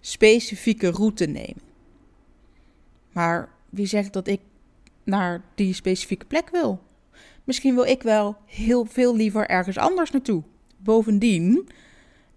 specifieke 0.00 0.90
route 0.90 1.26
nemen. 1.26 1.62
Maar 3.12 3.48
wie 3.70 3.86
zegt 3.86 4.12
dat 4.12 4.26
ik 4.26 4.40
naar 5.04 5.44
die 5.54 5.74
specifieke 5.74 6.26
plek 6.26 6.50
wil? 6.50 6.82
Misschien 7.44 7.74
wil 7.74 7.84
ik 7.84 8.02
wel 8.02 8.36
heel 8.46 8.84
veel 8.84 9.16
liever 9.16 9.48
ergens 9.48 9.76
anders 9.76 10.10
naartoe. 10.10 10.42
Bovendien, 10.76 11.68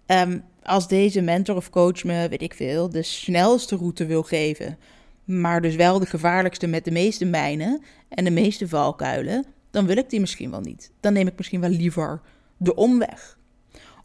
um, 0.06 0.44
als 0.62 0.88
deze 0.88 1.20
mentor 1.20 1.56
of 1.56 1.70
coach 1.70 2.04
me, 2.04 2.28
weet 2.28 2.42
ik 2.42 2.54
veel, 2.54 2.90
de 2.90 3.02
snelste 3.02 3.76
route 3.76 4.06
wil 4.06 4.22
geven, 4.22 4.78
maar 5.24 5.60
dus 5.60 5.76
wel 5.76 5.98
de 5.98 6.06
gevaarlijkste 6.06 6.66
met 6.66 6.84
de 6.84 6.90
meeste 6.90 7.24
mijnen 7.24 7.82
en 8.08 8.24
de 8.24 8.30
meeste 8.30 8.68
valkuilen, 8.68 9.46
dan 9.70 9.86
wil 9.86 9.96
ik 9.96 10.10
die 10.10 10.20
misschien 10.20 10.50
wel 10.50 10.60
niet. 10.60 10.92
Dan 11.00 11.12
neem 11.12 11.26
ik 11.26 11.36
misschien 11.36 11.60
wel 11.60 11.70
liever 11.70 12.20
de 12.56 12.74
omweg. 12.74 13.37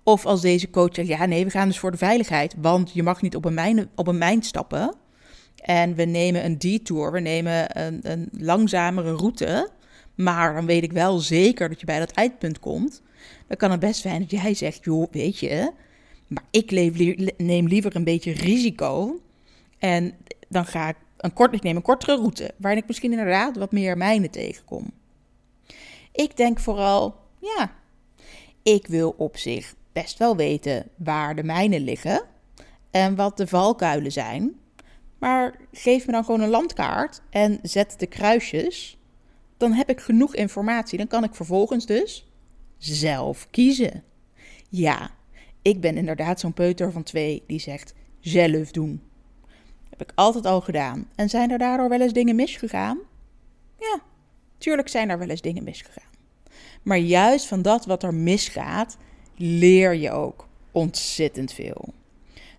Of 0.04 0.26
als 0.26 0.42
deze 0.42 0.70
coach 0.70 0.96
zegt, 0.96 1.08
ja 1.08 1.26
nee, 1.26 1.46
we 1.46 1.52
gaan 1.52 1.68
dus 1.68 1.80
voor 1.80 1.92
de 1.92 1.98
veiligheid, 1.98 2.56
want 2.58 2.92
je 2.94 3.04
mag 3.04 3.22
niet 3.22 3.36
op 3.36 3.46
een 3.46 3.54
mijn, 3.54 3.90
op 3.96 4.08
een 4.08 4.18
mijn 4.18 4.44
stappen. 4.44 4.96
En 5.56 5.96
we 5.96 6.04
nemen 6.04 6.46
een 6.46 6.58
detour, 6.58 7.12
we 7.12 7.20
nemen 7.20 7.82
een, 7.82 8.00
een 8.12 8.30
langzamere 8.32 9.12
route, 9.12 9.70
maar 10.16 10.54
dan 10.54 10.66
weet 10.66 10.84
ik 10.84 10.92
wel 10.92 11.20
zeker 11.20 11.70
dat 11.70 11.80
je 11.80 11.86
bij 11.86 12.00
dat 12.00 12.12
eindpunt 12.12 12.60
komt. 12.60 13.02
Dan 13.48 13.58
kan 13.58 13.72
het 13.72 13.80
best 13.80 14.02
zijn 14.02 14.20
dat 14.20 14.32
jij 14.32 14.54
zegt, 14.54 14.84
joh, 14.84 15.12
weet 15.12 15.40
je, 15.40 15.72
maar 16.28 16.44
ik 16.52 16.72
neem 17.38 17.68
liever 17.68 17.96
een 17.96 18.04
beetje 18.04 18.32
risico. 18.32 19.22
En 19.78 20.14
dan 20.50 20.66
ga 20.66 20.90
ik 20.90 20.96
een 21.18 21.34
kort, 21.34 21.54
ik 21.54 21.64
neem 21.64 21.76
een 21.76 21.82
kortere 21.82 22.16
route, 22.16 22.54
waarin 22.58 22.82
ik 22.82 22.88
misschien 22.88 23.12
inderdaad 23.12 23.58
wat 23.58 23.72
meer 23.72 23.98
mijnen 23.98 24.32
tegenkom. 24.32 24.92
Ik 26.12 26.38
denk 26.38 26.60
vooral, 26.60 27.16
ja, 27.40 27.76
ik 28.64 28.88
wil 28.88 29.14
op 29.18 29.38
zich 29.38 29.76
best 29.94 30.18
wel 30.18 30.36
weten 30.36 30.88
waar 30.98 31.36
de 31.36 31.44
mijnen 31.44 31.82
liggen 31.82 32.22
en 32.92 33.16
wat 33.16 33.38
de 33.38 33.48
valkuilen 33.48 34.12
zijn. 34.12 34.60
Maar 35.20 35.56
geef 35.72 36.06
me 36.06 36.12
dan 36.12 36.26
gewoon 36.26 36.42
een 36.42 36.50
landkaart 36.50 37.22
en 37.30 37.60
zet 37.62 37.96
de 37.98 38.08
kruisjes. 38.08 38.98
Dan 39.58 39.72
heb 39.72 39.90
ik 39.90 40.00
genoeg 40.00 40.36
informatie. 40.36 40.98
Dan 40.98 41.08
kan 41.08 41.24
ik 41.24 41.36
vervolgens 41.36 41.86
dus 41.86 42.28
zelf 42.78 43.48
kiezen. 43.50 44.04
Ja, 44.70 45.12
ik 45.62 45.82
ben 45.82 45.98
inderdaad 45.98 46.40
zo'n 46.40 46.54
peuter 46.54 46.92
van 46.92 47.04
twee 47.04 47.44
die 47.48 47.60
zegt 47.60 47.94
zelf 48.20 48.72
doen. 48.72 49.02
Heb 49.90 50.02
ik 50.02 50.12
altijd 50.16 50.46
al 50.46 50.62
gedaan. 50.62 51.10
En 51.16 51.30
zijn 51.30 51.52
er 51.52 51.58
daardoor 51.58 51.90
wel 51.90 52.02
eens 52.02 52.14
dingen 52.14 52.36
misgegaan? 52.36 53.00
Ja, 53.80 54.00
tuurlijk 54.58 54.88
zijn 54.88 55.10
er 55.10 55.18
wel 55.18 55.30
eens 55.30 55.42
dingen 55.42 55.64
misgegaan. 55.64 56.12
Maar 56.84 56.98
juist 56.98 57.48
van 57.48 57.62
dat 57.62 57.86
wat 57.86 58.04
er 58.04 58.14
misgaat, 58.14 58.98
leer 59.36 59.96
je 59.96 60.12
ook 60.12 60.48
ontzettend 60.72 61.54
veel. 61.54 61.94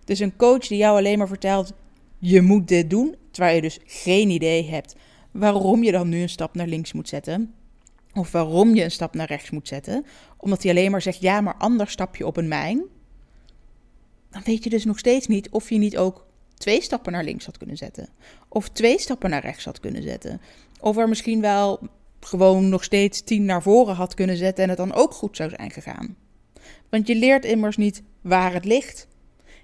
Dus 0.03 0.19
een 0.19 0.35
coach 0.35 0.67
die 0.67 0.77
jou 0.77 0.97
alleen 0.97 1.17
maar 1.17 1.27
vertelt: 1.27 1.73
je 2.19 2.41
moet 2.41 2.67
dit 2.67 2.89
doen, 2.89 3.15
terwijl 3.31 3.55
je 3.55 3.61
dus 3.61 3.79
geen 3.85 4.29
idee 4.29 4.69
hebt 4.69 4.95
waarom 5.31 5.83
je 5.83 5.91
dan 5.91 6.09
nu 6.09 6.21
een 6.21 6.29
stap 6.29 6.55
naar 6.55 6.67
links 6.67 6.93
moet 6.93 7.09
zetten. 7.09 7.53
Of 8.13 8.31
waarom 8.31 8.75
je 8.75 8.83
een 8.83 8.91
stap 8.91 9.13
naar 9.13 9.27
rechts 9.27 9.49
moet 9.49 9.67
zetten. 9.67 10.05
Omdat 10.37 10.63
hij 10.63 10.71
alleen 10.71 10.91
maar 10.91 11.01
zegt: 11.01 11.21
ja, 11.21 11.41
maar 11.41 11.55
anders 11.57 11.91
stap 11.91 12.15
je 12.15 12.25
op 12.25 12.37
een 12.37 12.47
mijn. 12.47 12.83
Dan 14.29 14.41
weet 14.45 14.63
je 14.63 14.69
dus 14.69 14.85
nog 14.85 14.99
steeds 14.99 15.27
niet 15.27 15.49
of 15.49 15.69
je 15.69 15.77
niet 15.77 15.97
ook 15.97 16.25
twee 16.57 16.81
stappen 16.81 17.11
naar 17.11 17.23
links 17.23 17.45
had 17.45 17.57
kunnen 17.57 17.77
zetten. 17.77 18.09
Of 18.49 18.69
twee 18.69 18.99
stappen 18.99 19.29
naar 19.29 19.41
rechts 19.41 19.65
had 19.65 19.79
kunnen 19.79 20.03
zetten. 20.03 20.41
Of 20.79 20.97
er 20.97 21.09
misschien 21.09 21.41
wel 21.41 21.79
gewoon 22.19 22.69
nog 22.69 22.83
steeds 22.83 23.21
tien 23.21 23.45
naar 23.45 23.61
voren 23.61 23.95
had 23.95 24.13
kunnen 24.13 24.37
zetten 24.37 24.63
en 24.63 24.69
het 24.69 24.77
dan 24.77 24.93
ook 24.93 25.11
goed 25.11 25.35
zou 25.35 25.49
zijn 25.49 25.71
gegaan. 25.71 26.15
Want 26.89 27.07
je 27.07 27.15
leert 27.15 27.45
immers 27.45 27.77
niet 27.77 28.03
waar 28.21 28.53
het 28.53 28.65
ligt. 28.65 29.07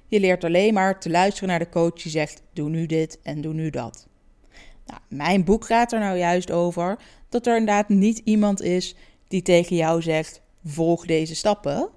Je 0.08 0.20
leert 0.20 0.44
alleen 0.44 0.74
maar 0.74 1.00
te 1.00 1.10
luisteren 1.10 1.50
naar 1.50 1.60
de 1.60 1.70
coach 1.70 1.94
die 1.94 2.12
zegt: 2.12 2.42
doe 2.54 2.70
nu 2.70 2.86
dit 2.86 3.20
en 3.24 3.42
doe 3.42 3.54
nu 3.54 3.70
dat. 3.70 4.08
Nou, 4.86 5.00
mijn 5.08 5.44
boek 5.44 5.66
gaat 5.66 5.92
er 5.92 6.00
nou 6.00 6.18
juist 6.18 6.52
over 6.52 6.98
dat 7.30 7.48
er 7.48 7.58
inderdaad 7.58 7.90
niet 7.90 8.22
iemand 8.24 8.62
is 8.62 8.96
die 9.28 9.42
tegen 9.42 9.76
jou 9.76 10.02
zegt: 10.02 10.42
volg 10.66 11.06
deze 11.06 11.36
stappen, 11.36 11.90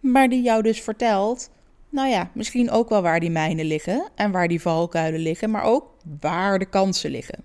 maar 0.00 0.28
die 0.28 0.42
jou 0.42 0.62
dus 0.62 0.80
vertelt 0.80 1.50
nou 1.92 2.08
ja, 2.08 2.30
misschien 2.34 2.70
ook 2.70 2.88
wel 2.88 3.02
waar 3.02 3.20
die 3.20 3.30
mijnen 3.30 3.64
liggen 3.64 4.10
en 4.14 4.30
waar 4.30 4.48
die 4.48 4.60
valkuilen 4.60 5.20
liggen, 5.20 5.50
maar 5.50 5.62
ook 5.62 5.96
waar 6.20 6.58
de 6.58 6.66
kansen 6.66 7.10
liggen. 7.10 7.44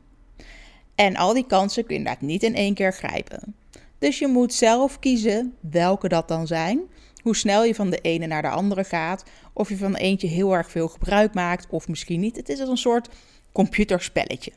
En 0.96 1.16
al 1.16 1.34
die 1.34 1.46
kansen 1.46 1.86
kun 1.86 1.94
je 1.94 2.00
inderdaad 2.00 2.28
niet 2.28 2.44
in 2.44 2.56
één 2.56 2.74
keer 2.74 2.94
grijpen. 2.94 3.56
Dus 4.00 4.20
je 4.20 4.28
moet 4.28 4.54
zelf 4.54 5.00
kiezen 5.00 5.54
welke 5.60 6.08
dat 6.08 6.28
dan 6.28 6.48
zijn, 6.48 6.82
hoe 7.22 7.36
snel 7.36 7.64
je 7.64 7.76
van 7.76 7.90
de 7.90 8.02
ene 8.02 8.28
naar 8.28 8.42
de 8.42 8.50
andere 8.50 8.84
gaat, 8.84 9.24
of 9.54 9.70
je 9.70 9.78
van 9.78 9.96
eentje 9.96 10.28
heel 10.28 10.56
erg 10.56 10.72
veel 10.72 10.88
gebruik 10.88 11.34
maakt 11.34 11.68
of 11.70 11.88
misschien 11.88 12.20
niet. 12.20 12.36
Het 12.36 12.50
is 12.50 12.60
een 12.60 12.78
soort 12.78 13.10
computerspelletje. 13.52 14.52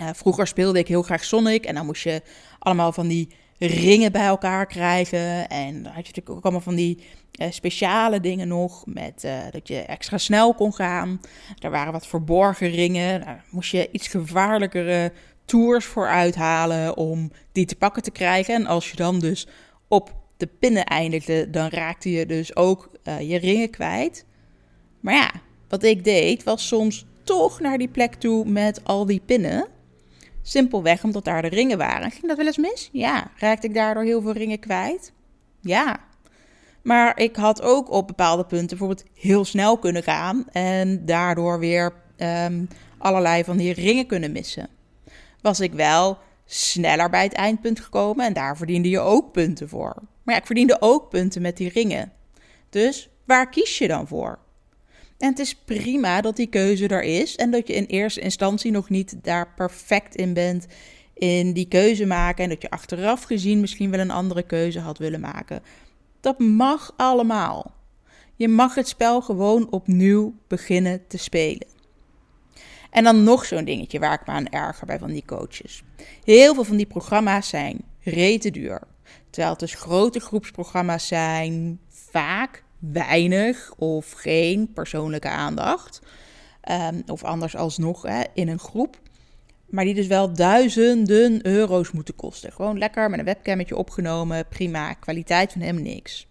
Uh, 0.00 0.08
vroeger 0.12 0.46
speelde 0.46 0.78
ik 0.78 0.88
heel 0.88 1.02
graag 1.02 1.24
Sonic 1.24 1.64
en 1.64 1.74
dan 1.74 1.86
moest 1.86 2.02
je 2.02 2.22
allemaal 2.58 2.92
van 2.92 3.08
die 3.08 3.28
ringen 3.58 4.12
bij 4.12 4.26
elkaar 4.26 4.66
krijgen. 4.66 5.48
En 5.48 5.72
dan 5.72 5.92
had 5.92 6.06
je 6.06 6.12
natuurlijk 6.12 6.30
ook 6.30 6.42
allemaal 6.42 6.60
van 6.60 6.74
die 6.74 6.98
uh, 7.40 7.46
speciale 7.50 8.20
dingen 8.20 8.48
nog. 8.48 8.86
Met 8.86 9.22
uh, 9.24 9.38
dat 9.50 9.68
je 9.68 9.78
extra 9.78 10.18
snel 10.18 10.54
kon 10.54 10.74
gaan. 10.74 11.20
Er 11.58 11.70
waren 11.70 11.92
wat 11.92 12.06
verborgen 12.06 12.70
ringen. 12.70 13.20
Daar 13.20 13.44
moest 13.50 13.70
je 13.70 13.88
iets 13.92 14.08
gevaarlijkere 14.08 15.12
tours 15.44 15.84
voor 15.84 16.08
uithalen 16.08 16.96
om 16.96 17.30
die 17.52 17.66
te 17.66 17.76
pakken 17.76 18.02
te 18.02 18.10
krijgen. 18.10 18.54
En 18.54 18.66
als 18.66 18.90
je 18.90 18.96
dan 18.96 19.18
dus 19.18 19.46
op 19.88 20.14
de 20.36 20.46
pinnen 20.46 20.84
eindigde, 20.84 21.50
dan 21.50 21.68
raakte 21.68 22.10
je 22.10 22.26
dus 22.26 22.56
ook 22.56 22.90
uh, 23.04 23.20
je 23.20 23.38
ringen 23.38 23.70
kwijt. 23.70 24.24
Maar 25.00 25.14
ja, 25.14 25.30
wat 25.68 25.82
ik 25.82 26.04
deed 26.04 26.42
was 26.42 26.66
soms 26.66 27.06
toch 27.24 27.60
naar 27.60 27.78
die 27.78 27.88
plek 27.88 28.14
toe 28.14 28.44
met 28.44 28.84
al 28.84 29.06
die 29.06 29.22
pinnen. 29.26 29.66
Simpelweg 30.42 31.04
omdat 31.04 31.24
daar 31.24 31.42
de 31.42 31.48
ringen 31.48 31.78
waren. 31.78 32.10
Ging 32.10 32.26
dat 32.26 32.36
wel 32.36 32.46
eens 32.46 32.56
mis? 32.56 32.88
Ja. 32.92 33.30
Raakte 33.36 33.66
ik 33.66 33.74
daardoor 33.74 34.02
heel 34.02 34.22
veel 34.22 34.32
ringen 34.32 34.58
kwijt? 34.58 35.12
Ja. 35.60 36.00
Maar 36.82 37.18
ik 37.18 37.36
had 37.36 37.62
ook 37.62 37.90
op 37.90 38.06
bepaalde 38.06 38.44
punten 38.44 38.68
bijvoorbeeld 38.78 39.04
heel 39.14 39.44
snel 39.44 39.78
kunnen 39.78 40.02
gaan 40.02 40.44
en 40.52 41.06
daardoor 41.06 41.58
weer 41.58 41.92
um, 42.16 42.68
allerlei 42.98 43.44
van 43.44 43.56
die 43.56 43.72
ringen 43.72 44.06
kunnen 44.06 44.32
missen. 44.32 44.68
Was 45.42 45.60
ik 45.60 45.72
wel 45.72 46.18
sneller 46.44 47.10
bij 47.10 47.22
het 47.22 47.32
eindpunt 47.32 47.80
gekomen 47.80 48.26
en 48.26 48.32
daar 48.32 48.56
verdiende 48.56 48.88
je 48.88 49.00
ook 49.00 49.32
punten 49.32 49.68
voor. 49.68 49.94
Maar 50.22 50.34
ja, 50.34 50.40
ik 50.40 50.46
verdiende 50.46 50.76
ook 50.80 51.08
punten 51.08 51.42
met 51.42 51.56
die 51.56 51.68
ringen. 51.68 52.12
Dus 52.70 53.08
waar 53.24 53.48
kies 53.48 53.78
je 53.78 53.88
dan 53.88 54.06
voor? 54.06 54.38
En 55.18 55.28
het 55.28 55.38
is 55.38 55.54
prima 55.54 56.20
dat 56.20 56.36
die 56.36 56.46
keuze 56.46 56.88
er 56.88 57.02
is 57.02 57.36
en 57.36 57.50
dat 57.50 57.66
je 57.66 57.74
in 57.74 57.84
eerste 57.84 58.20
instantie 58.20 58.70
nog 58.70 58.88
niet 58.88 59.16
daar 59.22 59.54
perfect 59.54 60.14
in 60.14 60.32
bent 60.34 60.66
in 61.14 61.52
die 61.52 61.68
keuze 61.68 62.06
maken 62.06 62.44
en 62.44 62.50
dat 62.50 62.62
je 62.62 62.70
achteraf 62.70 63.22
gezien 63.22 63.60
misschien 63.60 63.90
wel 63.90 64.00
een 64.00 64.10
andere 64.10 64.42
keuze 64.42 64.80
had 64.80 64.98
willen 64.98 65.20
maken. 65.20 65.62
Dat 66.20 66.38
mag 66.38 66.94
allemaal. 66.96 67.74
Je 68.36 68.48
mag 68.48 68.74
het 68.74 68.88
spel 68.88 69.20
gewoon 69.20 69.70
opnieuw 69.70 70.34
beginnen 70.48 71.06
te 71.06 71.18
spelen. 71.18 71.71
En 72.92 73.04
dan 73.04 73.22
nog 73.22 73.44
zo'n 73.44 73.64
dingetje 73.64 73.98
waar 73.98 74.20
ik 74.20 74.26
me 74.26 74.32
aan 74.32 74.48
erger 74.48 74.86
bij 74.86 74.98
van 74.98 75.10
die 75.10 75.24
coaches. 75.26 75.82
Heel 76.24 76.54
veel 76.54 76.64
van 76.64 76.76
die 76.76 76.86
programma's 76.86 77.48
zijn 77.48 77.84
rete 78.00 78.50
duur. 78.50 78.82
Terwijl 79.30 79.50
het 79.50 79.60
dus 79.60 79.74
grote 79.74 80.20
groepsprogramma's 80.20 81.06
zijn, 81.06 81.80
vaak 81.88 82.64
weinig 82.78 83.74
of 83.76 84.10
geen 84.10 84.72
persoonlijke 84.72 85.28
aandacht. 85.28 86.00
Um, 86.70 87.02
of 87.06 87.24
anders 87.24 87.56
alsnog 87.56 88.02
hè, 88.02 88.22
in 88.34 88.48
een 88.48 88.58
groep. 88.58 89.00
Maar 89.66 89.84
die 89.84 89.94
dus 89.94 90.06
wel 90.06 90.32
duizenden 90.32 91.46
euro's 91.46 91.90
moeten 91.90 92.14
kosten. 92.14 92.52
Gewoon 92.52 92.78
lekker 92.78 93.10
met 93.10 93.18
een 93.18 93.24
webcammetje 93.24 93.76
opgenomen. 93.76 94.48
Prima. 94.48 94.92
Kwaliteit 94.94 95.52
van 95.52 95.60
hem 95.60 95.82
niks. 95.82 96.26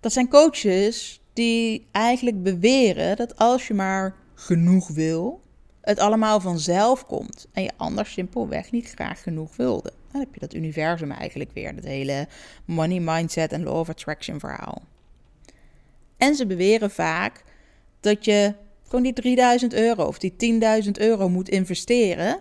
Dat 0.00 0.12
zijn 0.12 0.28
coaches 0.28 1.20
die 1.32 1.86
eigenlijk 1.90 2.42
beweren 2.42 3.16
dat 3.16 3.36
als 3.36 3.66
je 3.66 3.74
maar 3.74 4.14
genoeg 4.36 4.88
wil, 4.88 5.40
het 5.80 5.98
allemaal 5.98 6.40
vanzelf 6.40 7.06
komt. 7.06 7.46
En 7.52 7.62
je 7.62 7.70
anders 7.76 8.12
simpelweg 8.12 8.70
niet 8.70 8.88
graag 8.88 9.22
genoeg 9.22 9.56
wilde. 9.56 9.92
Dan 10.12 10.20
heb 10.20 10.34
je 10.34 10.40
dat 10.40 10.54
universum 10.54 11.10
eigenlijk 11.10 11.50
weer. 11.52 11.74
Dat 11.74 11.84
hele 11.84 12.28
money 12.64 13.00
mindset 13.00 13.52
en 13.52 13.62
law 13.62 13.78
of 13.78 13.88
attraction 13.88 14.40
verhaal. 14.40 14.82
En 16.16 16.34
ze 16.34 16.46
beweren 16.46 16.90
vaak 16.90 17.44
dat 18.00 18.24
je 18.24 18.54
gewoon 18.82 19.02
die 19.02 19.12
3000 19.12 19.74
euro 19.74 20.04
of 20.04 20.18
die 20.18 20.60
10.000 20.84 20.90
euro 20.92 21.28
moet 21.28 21.48
investeren. 21.48 22.38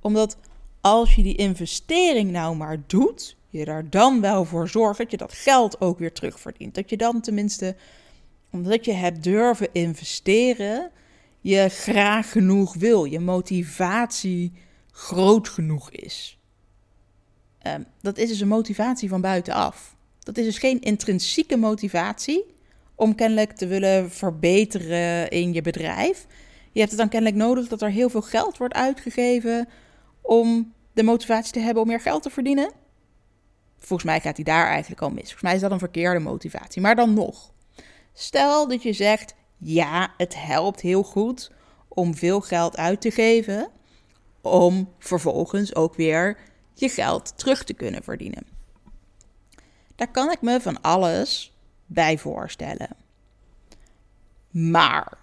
Omdat 0.00 0.36
als 0.80 1.14
je 1.14 1.22
die 1.22 1.36
investering 1.36 2.30
nou 2.30 2.56
maar 2.56 2.78
doet, 2.86 3.36
je 3.48 3.64
er 3.64 3.90
dan 3.90 4.20
wel 4.20 4.44
voor 4.44 4.68
zorgt 4.68 4.98
dat 4.98 5.10
je 5.10 5.16
dat 5.16 5.32
geld 5.32 5.80
ook 5.80 5.98
weer 5.98 6.12
terugverdient. 6.12 6.74
Dat 6.74 6.90
je 6.90 6.96
dan 6.96 7.20
tenminste, 7.20 7.76
omdat 8.50 8.84
je 8.84 8.92
hebt 8.92 9.22
durven 9.22 9.68
investeren, 9.72 10.90
je 11.48 11.68
graag 11.68 12.30
genoeg 12.30 12.74
wil, 12.74 13.04
je 13.04 13.20
motivatie 13.20 14.52
groot 14.90 15.48
genoeg 15.48 15.90
is. 15.90 16.38
Ehm, 17.58 17.82
dat 18.00 18.18
is 18.18 18.28
dus 18.28 18.40
een 18.40 18.48
motivatie 18.48 19.08
van 19.08 19.20
buitenaf. 19.20 19.96
Dat 20.18 20.38
is 20.38 20.44
dus 20.44 20.58
geen 20.58 20.80
intrinsieke 20.80 21.56
motivatie 21.56 22.44
om 22.94 23.14
kennelijk 23.14 23.52
te 23.52 23.66
willen 23.66 24.10
verbeteren 24.10 25.30
in 25.30 25.52
je 25.52 25.62
bedrijf. 25.62 26.26
Je 26.72 26.78
hebt 26.78 26.90
het 26.90 27.00
dan 27.00 27.08
kennelijk 27.08 27.38
nodig 27.38 27.68
dat 27.68 27.82
er 27.82 27.90
heel 27.90 28.08
veel 28.08 28.22
geld 28.22 28.58
wordt 28.58 28.74
uitgegeven 28.74 29.68
om 30.20 30.72
de 30.92 31.02
motivatie 31.02 31.52
te 31.52 31.60
hebben 31.60 31.82
om 31.82 31.88
meer 31.88 32.00
geld 32.00 32.22
te 32.22 32.30
verdienen. 32.30 32.70
Volgens 33.78 34.08
mij 34.08 34.20
gaat 34.20 34.36
hij 34.36 34.44
daar 34.44 34.66
eigenlijk 34.66 35.02
al 35.02 35.10
mis. 35.10 35.22
Volgens 35.22 35.42
mij 35.42 35.54
is 35.54 35.60
dat 35.60 35.70
een 35.70 35.78
verkeerde 35.78 36.20
motivatie. 36.20 36.82
Maar 36.82 36.96
dan 36.96 37.14
nog. 37.14 37.52
Stel 38.12 38.68
dat 38.68 38.82
je 38.82 38.92
zegt: 38.92 39.34
ja, 39.58 40.14
het 40.16 40.34
helpt 40.44 40.80
heel 40.80 41.02
goed 41.02 41.50
om 41.88 42.14
veel 42.14 42.40
geld 42.40 42.76
uit 42.76 43.00
te 43.00 43.10
geven, 43.10 43.70
om 44.40 44.92
vervolgens 44.98 45.74
ook 45.74 45.94
weer 45.94 46.38
je 46.74 46.88
geld 46.88 47.38
terug 47.38 47.64
te 47.64 47.74
kunnen 47.74 48.02
verdienen. 48.02 48.46
Daar 49.94 50.10
kan 50.10 50.30
ik 50.30 50.42
me 50.42 50.60
van 50.60 50.80
alles 50.80 51.56
bij 51.86 52.18
voorstellen. 52.18 52.96
Maar 54.50 55.18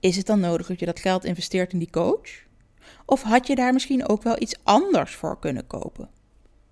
is 0.00 0.16
het 0.16 0.26
dan 0.26 0.40
nodig 0.40 0.66
dat 0.66 0.80
je 0.80 0.86
dat 0.86 1.00
geld 1.00 1.24
investeert 1.24 1.72
in 1.72 1.78
die 1.78 1.90
coach? 1.90 2.30
Of 3.04 3.22
had 3.22 3.46
je 3.46 3.54
daar 3.54 3.72
misschien 3.72 4.08
ook 4.08 4.22
wel 4.22 4.42
iets 4.42 4.54
anders 4.62 5.14
voor 5.14 5.38
kunnen 5.38 5.66
kopen? 5.66 6.10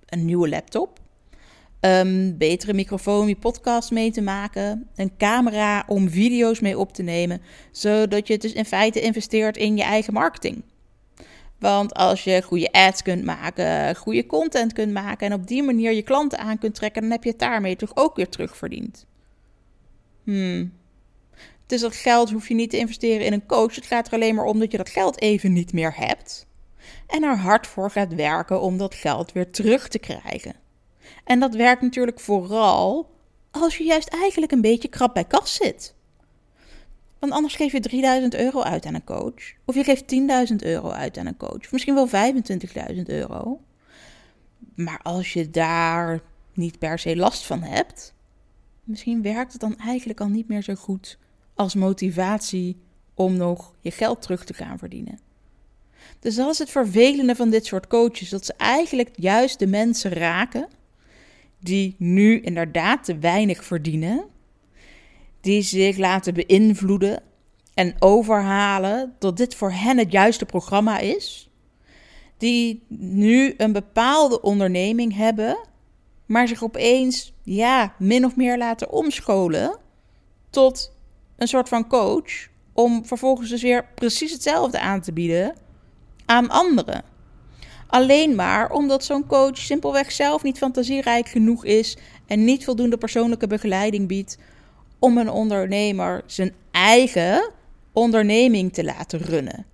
Een 0.06 0.24
nieuwe 0.24 0.48
laptop? 0.48 1.00
Een 1.82 2.34
betere 2.38 2.72
microfoon 2.72 3.20
om 3.20 3.28
je 3.28 3.36
podcast 3.36 3.90
mee 3.90 4.10
te 4.10 4.20
maken? 4.20 4.88
Een 4.96 5.16
camera 5.16 5.84
om 5.86 6.10
video's 6.10 6.60
mee 6.60 6.78
op 6.78 6.92
te 6.92 7.02
nemen? 7.02 7.42
Zodat 7.70 8.26
je 8.26 8.38
dus 8.38 8.52
in 8.52 8.64
feite 8.64 9.00
investeert 9.00 9.56
in 9.56 9.76
je 9.76 9.82
eigen 9.82 10.12
marketing. 10.12 10.62
Want 11.58 11.94
als 11.94 12.24
je 12.24 12.42
goede 12.42 12.72
ads 12.72 13.02
kunt 13.02 13.24
maken, 13.24 13.96
goede 13.96 14.26
content 14.26 14.72
kunt 14.72 14.92
maken 14.92 15.26
en 15.26 15.32
op 15.32 15.46
die 15.46 15.62
manier 15.62 15.92
je 15.92 16.02
klanten 16.02 16.38
aan 16.38 16.58
kunt 16.58 16.74
trekken, 16.74 17.02
dan 17.02 17.10
heb 17.10 17.24
je 17.24 17.30
het 17.30 17.38
daarmee 17.38 17.76
toch 17.76 17.96
ook 17.96 18.16
weer 18.16 18.28
terugverdiend. 18.28 19.06
Hmm. 20.24 20.72
Dus 21.66 21.80
dat 21.80 21.94
geld 21.94 22.30
hoef 22.30 22.48
je 22.48 22.54
niet 22.54 22.70
te 22.70 22.78
investeren 22.78 23.26
in 23.26 23.32
een 23.32 23.46
coach. 23.46 23.74
Het 23.74 23.86
gaat 23.86 24.06
er 24.06 24.12
alleen 24.12 24.34
maar 24.34 24.44
om 24.44 24.58
dat 24.58 24.70
je 24.70 24.76
dat 24.76 24.88
geld 24.88 25.20
even 25.20 25.52
niet 25.52 25.72
meer 25.72 25.94
hebt. 25.96 26.46
En 27.06 27.22
er 27.22 27.36
hard 27.36 27.66
voor 27.66 27.90
gaat 27.90 28.14
werken 28.14 28.60
om 28.60 28.78
dat 28.78 28.94
geld 28.94 29.32
weer 29.32 29.50
terug 29.50 29.88
te 29.88 29.98
krijgen. 29.98 30.62
En 31.24 31.40
dat 31.40 31.54
werkt 31.54 31.82
natuurlijk 31.82 32.20
vooral 32.20 33.10
als 33.50 33.76
je 33.76 33.84
juist 33.84 34.08
eigenlijk 34.08 34.52
een 34.52 34.60
beetje 34.60 34.88
krap 34.88 35.14
bij 35.14 35.24
kas 35.24 35.54
zit. 35.54 35.94
Want 37.18 37.32
anders 37.32 37.54
geef 37.54 37.72
je 37.72 37.80
3000 37.80 38.34
euro 38.34 38.60
uit 38.62 38.86
aan 38.86 38.94
een 38.94 39.04
coach. 39.04 39.52
Of 39.64 39.74
je 39.74 39.84
geeft 39.84 40.14
10.000 40.50 40.56
euro 40.56 40.90
uit 40.90 41.18
aan 41.18 41.26
een 41.26 41.36
coach. 41.36 41.64
Of 41.64 41.72
misschien 41.72 41.94
wel 41.94 42.08
25.000 42.08 43.02
euro. 43.02 43.60
Maar 44.74 45.00
als 45.02 45.32
je 45.32 45.50
daar 45.50 46.20
niet 46.54 46.78
per 46.78 46.98
se 46.98 47.16
last 47.16 47.46
van 47.46 47.62
hebt, 47.62 48.14
misschien 48.84 49.22
werkt 49.22 49.52
het 49.52 49.60
dan 49.60 49.78
eigenlijk 49.78 50.20
al 50.20 50.28
niet 50.28 50.48
meer 50.48 50.62
zo 50.62 50.74
goed 50.74 51.18
als 51.54 51.74
motivatie 51.74 52.76
om 53.14 53.36
nog 53.36 53.74
je 53.80 53.90
geld 53.90 54.22
terug 54.22 54.44
te 54.44 54.54
gaan 54.54 54.78
verdienen. 54.78 55.18
Dus 56.18 56.34
dat 56.34 56.50
is 56.50 56.58
het 56.58 56.70
vervelende 56.70 57.36
van 57.36 57.50
dit 57.50 57.66
soort 57.66 57.86
coaches: 57.86 58.28
dat 58.28 58.44
ze 58.44 58.54
eigenlijk 58.56 59.10
juist 59.16 59.58
de 59.58 59.66
mensen 59.66 60.12
raken 60.12 60.68
die 61.62 61.94
nu 61.98 62.40
inderdaad 62.40 63.04
te 63.04 63.18
weinig 63.18 63.64
verdienen, 63.64 64.24
die 65.40 65.62
zich 65.62 65.96
laten 65.96 66.34
beïnvloeden 66.34 67.22
en 67.74 67.94
overhalen 67.98 69.14
dat 69.18 69.36
dit 69.36 69.54
voor 69.54 69.72
hen 69.72 69.98
het 69.98 70.12
juiste 70.12 70.44
programma 70.44 70.98
is, 70.98 71.50
die 72.36 72.82
nu 72.88 73.54
een 73.56 73.72
bepaalde 73.72 74.40
onderneming 74.40 75.16
hebben, 75.16 75.58
maar 76.26 76.48
zich 76.48 76.62
opeens 76.62 77.32
ja, 77.42 77.94
min 77.98 78.24
of 78.24 78.36
meer 78.36 78.58
laten 78.58 78.90
omscholen 78.90 79.78
tot 80.50 80.92
een 81.36 81.48
soort 81.48 81.68
van 81.68 81.88
coach 81.88 82.48
om 82.72 83.06
vervolgens 83.06 83.50
dus 83.50 83.62
weer 83.62 83.88
precies 83.94 84.32
hetzelfde 84.32 84.80
aan 84.80 85.00
te 85.00 85.12
bieden 85.12 85.54
aan 86.24 86.48
anderen. 86.48 87.11
Alleen 87.92 88.34
maar 88.34 88.70
omdat 88.70 89.04
zo'n 89.04 89.26
coach 89.26 89.58
simpelweg 89.58 90.12
zelf 90.12 90.42
niet 90.42 90.58
fantasierijk 90.58 91.28
genoeg 91.28 91.64
is 91.64 91.96
en 92.26 92.44
niet 92.44 92.64
voldoende 92.64 92.98
persoonlijke 92.98 93.46
begeleiding 93.46 94.08
biedt 94.08 94.38
om 94.98 95.18
een 95.18 95.30
ondernemer 95.30 96.22
zijn 96.26 96.54
eigen 96.70 97.50
onderneming 97.92 98.72
te 98.72 98.84
laten 98.84 99.18
runnen. 99.18 99.66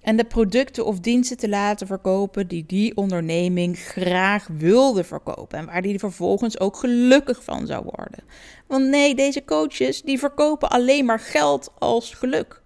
En 0.00 0.16
de 0.16 0.24
producten 0.24 0.86
of 0.86 1.00
diensten 1.00 1.36
te 1.36 1.48
laten 1.48 1.86
verkopen 1.86 2.48
die 2.48 2.64
die 2.66 2.96
onderneming 2.96 3.78
graag 3.78 4.46
wilde 4.46 5.04
verkopen. 5.04 5.58
En 5.58 5.66
waar 5.66 5.82
die 5.82 5.98
vervolgens 5.98 6.60
ook 6.60 6.76
gelukkig 6.76 7.44
van 7.44 7.66
zou 7.66 7.84
worden. 7.84 8.24
Want 8.66 8.88
nee, 8.88 9.14
deze 9.14 9.44
coaches 9.44 10.02
die 10.02 10.18
verkopen 10.18 10.70
alleen 10.70 11.04
maar 11.04 11.20
geld 11.20 11.72
als 11.78 12.14
geluk. 12.14 12.62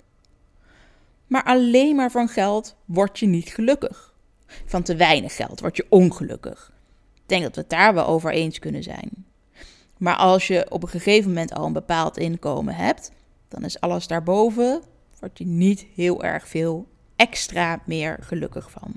Maar 1.26 1.44
alleen 1.44 1.96
maar 1.96 2.10
van 2.10 2.28
geld 2.28 2.76
word 2.84 3.18
je 3.18 3.26
niet 3.26 3.48
gelukkig. 3.48 4.07
Van 4.64 4.82
te 4.82 4.96
weinig 4.96 5.36
geld 5.36 5.60
word 5.60 5.76
je 5.76 5.86
ongelukkig. 5.88 6.72
Ik 7.14 7.28
denk 7.28 7.42
dat 7.42 7.54
we 7.54 7.60
het 7.60 7.70
daar 7.70 7.94
wel 7.94 8.06
over 8.06 8.32
eens 8.32 8.58
kunnen 8.58 8.82
zijn. 8.82 9.26
Maar 9.98 10.16
als 10.16 10.46
je 10.46 10.66
op 10.70 10.82
een 10.82 10.88
gegeven 10.88 11.28
moment 11.28 11.54
al 11.54 11.66
een 11.66 11.72
bepaald 11.72 12.16
inkomen 12.16 12.74
hebt, 12.74 13.12
dan 13.48 13.64
is 13.64 13.80
alles 13.80 14.06
daarboven, 14.06 14.82
word 15.20 15.38
je 15.38 15.46
niet 15.46 15.86
heel 15.94 16.24
erg 16.24 16.48
veel 16.48 16.86
extra 17.16 17.82
meer 17.86 18.18
gelukkig 18.20 18.70
van. 18.70 18.94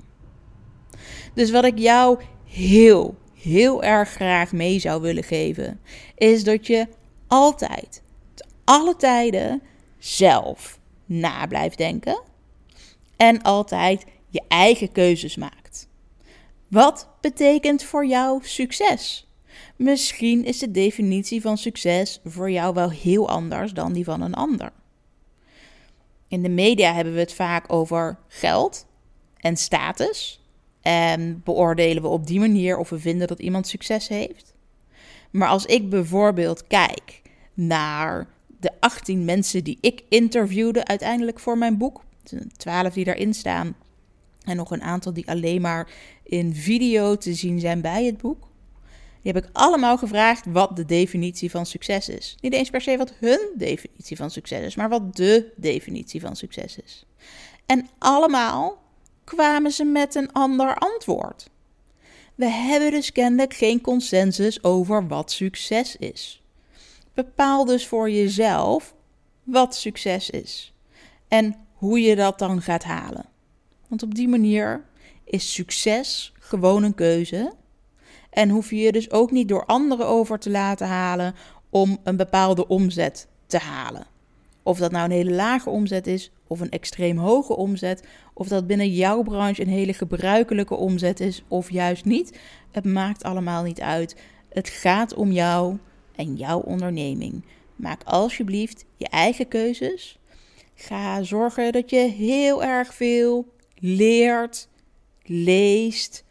Dus 1.34 1.50
wat 1.50 1.64
ik 1.64 1.78
jou 1.78 2.20
heel, 2.44 3.14
heel 3.34 3.82
erg 3.82 4.08
graag 4.08 4.52
mee 4.52 4.78
zou 4.78 5.00
willen 5.00 5.24
geven, 5.24 5.80
is 6.14 6.44
dat 6.44 6.66
je 6.66 6.86
altijd, 7.26 8.02
alle 8.64 8.96
tijden, 8.96 9.62
zelf 9.98 10.78
na 11.04 11.46
blijft 11.46 11.78
denken 11.78 12.22
en 13.16 13.42
altijd 13.42 14.04
je 14.32 14.42
eigen 14.48 14.92
keuzes 14.92 15.36
maakt. 15.36 15.88
Wat 16.68 17.08
betekent 17.20 17.82
voor 17.82 18.06
jou 18.06 18.40
succes? 18.42 19.28
Misschien 19.76 20.44
is 20.44 20.58
de 20.58 20.70
definitie 20.70 21.40
van 21.40 21.58
succes 21.58 22.20
voor 22.24 22.50
jou 22.50 22.74
wel 22.74 22.90
heel 22.90 23.28
anders 23.28 23.72
dan 23.72 23.92
die 23.92 24.04
van 24.04 24.20
een 24.20 24.34
ander. 24.34 24.72
In 26.28 26.42
de 26.42 26.48
media 26.48 26.94
hebben 26.94 27.14
we 27.14 27.20
het 27.20 27.34
vaak 27.34 27.72
over 27.72 28.18
geld 28.28 28.86
en 29.36 29.56
status. 29.56 30.40
En 30.80 31.40
beoordelen 31.44 32.02
we 32.02 32.08
op 32.08 32.26
die 32.26 32.40
manier 32.40 32.78
of 32.78 32.90
we 32.90 32.98
vinden 32.98 33.26
dat 33.26 33.38
iemand 33.38 33.66
succes 33.66 34.08
heeft. 34.08 34.54
Maar 35.30 35.48
als 35.48 35.66
ik 35.66 35.90
bijvoorbeeld 35.90 36.66
kijk 36.66 37.22
naar 37.54 38.28
de 38.60 38.70
18 38.80 39.24
mensen 39.24 39.64
die 39.64 39.78
ik 39.80 40.02
interviewde 40.08 40.84
uiteindelijk 40.84 41.40
voor 41.40 41.58
mijn 41.58 41.78
boek, 41.78 42.04
de 42.22 42.46
12 42.56 42.92
die 42.92 43.04
daarin 43.04 43.34
staan, 43.34 43.76
en 44.44 44.56
nog 44.56 44.70
een 44.70 44.82
aantal 44.82 45.12
die 45.12 45.28
alleen 45.28 45.60
maar 45.60 45.90
in 46.22 46.54
video 46.54 47.16
te 47.16 47.34
zien 47.34 47.60
zijn 47.60 47.80
bij 47.80 48.04
het 48.04 48.18
boek. 48.18 48.50
Die 49.22 49.32
heb 49.32 49.44
ik 49.44 49.50
allemaal 49.52 49.98
gevraagd 49.98 50.44
wat 50.46 50.76
de 50.76 50.84
definitie 50.84 51.50
van 51.50 51.66
succes 51.66 52.08
is. 52.08 52.36
Niet 52.40 52.52
eens 52.52 52.70
per 52.70 52.80
se 52.80 52.96
wat 52.96 53.12
hun 53.18 53.50
definitie 53.56 54.16
van 54.16 54.30
succes 54.30 54.60
is, 54.64 54.74
maar 54.74 54.88
wat 54.88 55.16
de 55.16 55.52
definitie 55.56 56.20
van 56.20 56.36
succes 56.36 56.78
is. 56.84 57.04
En 57.66 57.88
allemaal 57.98 58.82
kwamen 59.24 59.70
ze 59.70 59.84
met 59.84 60.14
een 60.14 60.32
ander 60.32 60.74
antwoord. 60.74 61.50
We 62.34 62.46
hebben 62.46 62.90
dus 62.90 63.12
kennelijk 63.12 63.54
geen 63.54 63.80
consensus 63.80 64.64
over 64.64 65.08
wat 65.08 65.32
succes 65.32 65.96
is. 65.96 66.42
Bepaal 67.14 67.64
dus 67.64 67.86
voor 67.86 68.10
jezelf 68.10 68.94
wat 69.42 69.76
succes 69.76 70.30
is 70.30 70.72
en 71.28 71.56
hoe 71.72 72.00
je 72.00 72.16
dat 72.16 72.38
dan 72.38 72.62
gaat 72.62 72.84
halen. 72.84 73.26
Want 73.92 74.04
op 74.04 74.14
die 74.14 74.28
manier 74.28 74.84
is 75.24 75.52
succes 75.52 76.32
gewoon 76.38 76.82
een 76.82 76.94
keuze 76.94 77.52
en 78.30 78.48
hoef 78.48 78.70
je 78.70 78.76
je 78.76 78.92
dus 78.92 79.10
ook 79.10 79.30
niet 79.30 79.48
door 79.48 79.66
anderen 79.66 80.06
over 80.06 80.38
te 80.38 80.50
laten 80.50 80.86
halen 80.86 81.34
om 81.70 81.98
een 82.04 82.16
bepaalde 82.16 82.68
omzet 82.68 83.28
te 83.46 83.58
halen. 83.58 84.06
Of 84.62 84.78
dat 84.78 84.90
nou 84.90 85.04
een 85.04 85.10
hele 85.10 85.32
lage 85.32 85.70
omzet 85.70 86.06
is 86.06 86.30
of 86.46 86.60
een 86.60 86.70
extreem 86.70 87.18
hoge 87.18 87.56
omzet, 87.56 88.06
of 88.34 88.48
dat 88.48 88.66
binnen 88.66 88.92
jouw 88.92 89.22
branche 89.22 89.62
een 89.62 89.68
hele 89.68 89.94
gebruikelijke 89.94 90.74
omzet 90.74 91.20
is 91.20 91.42
of 91.48 91.70
juist 91.70 92.04
niet, 92.04 92.38
het 92.70 92.84
maakt 92.84 93.22
allemaal 93.22 93.62
niet 93.62 93.80
uit. 93.80 94.16
Het 94.48 94.68
gaat 94.68 95.14
om 95.14 95.32
jou 95.32 95.78
en 96.16 96.36
jouw 96.36 96.60
onderneming. 96.60 97.44
Maak 97.76 98.02
alsjeblieft 98.04 98.84
je 98.96 99.08
eigen 99.08 99.48
keuzes. 99.48 100.18
Ga 100.74 101.22
zorgen 101.22 101.72
dat 101.72 101.90
je 101.90 101.96
heel 101.96 102.64
erg 102.64 102.94
veel 102.94 103.52
leert, 103.82 104.68
leest, 105.22 106.24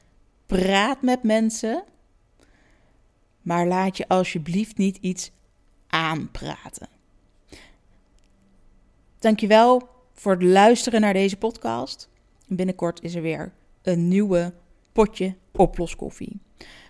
praat 0.46 1.02
met 1.02 1.24
mensen. 1.24 1.84
Maar 3.42 3.68
laat 3.68 3.98
je 3.98 4.08
alsjeblieft 4.08 4.78
niet 4.78 4.98
iets 5.02 5.32
aanpraten. 5.88 6.88
Dankjewel 9.20 9.90
voor 10.14 10.32
het 10.32 10.44
luisteren 10.44 11.02
naar 11.02 11.14
deze 11.14 11.38
podcast. 11.38 12.10
Binnenkort 12.48 13.02
is 13.02 13.16
er 13.16 13.22
weer 13.22 13.54
een 13.82 14.08
nieuwe 14.08 14.54
potje 14.92 15.36
oploskoffie. 15.52 16.40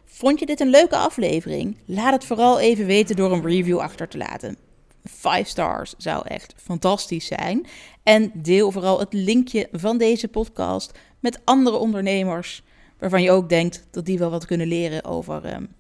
Vond 0.06 0.40
je 0.40 0.46
dit 0.46 0.60
een 0.60 0.70
leuke 0.70 0.96
aflevering? 0.96 1.78
Laat 1.86 2.14
het 2.14 2.26
vooral 2.26 2.60
even 2.60 2.86
weten 2.86 3.16
door 3.16 3.32
een 3.32 3.46
review 3.46 3.80
achter 3.80 4.08
te 4.08 4.18
laten. 4.18 4.58
5 5.04 5.48
stars 5.48 5.94
zou 5.98 6.28
echt 6.28 6.54
fantastisch 6.58 7.26
zijn. 7.26 7.68
En 8.04 8.32
deel 8.34 8.72
vooral 8.72 9.00
het 9.00 9.14
linkje 9.14 9.68
van 9.72 9.98
deze 9.98 10.28
podcast 10.28 11.00
met 11.20 11.40
andere 11.44 11.78
ondernemers 11.78 12.64
waarvan 13.00 13.22
je 13.22 13.32
ook 13.32 13.50
denkt 13.50 13.88
dat 13.92 14.06
die 14.06 14.18
wel 14.18 14.30
wat 14.30 14.46
kunnen 14.46 14.68
leren 14.68 15.04
over 15.04 15.54
um, 15.54 15.76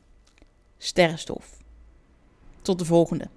sterrenstof. 0.77 1.57
Tot 2.61 2.79
de 2.79 2.85
volgende. 2.85 3.29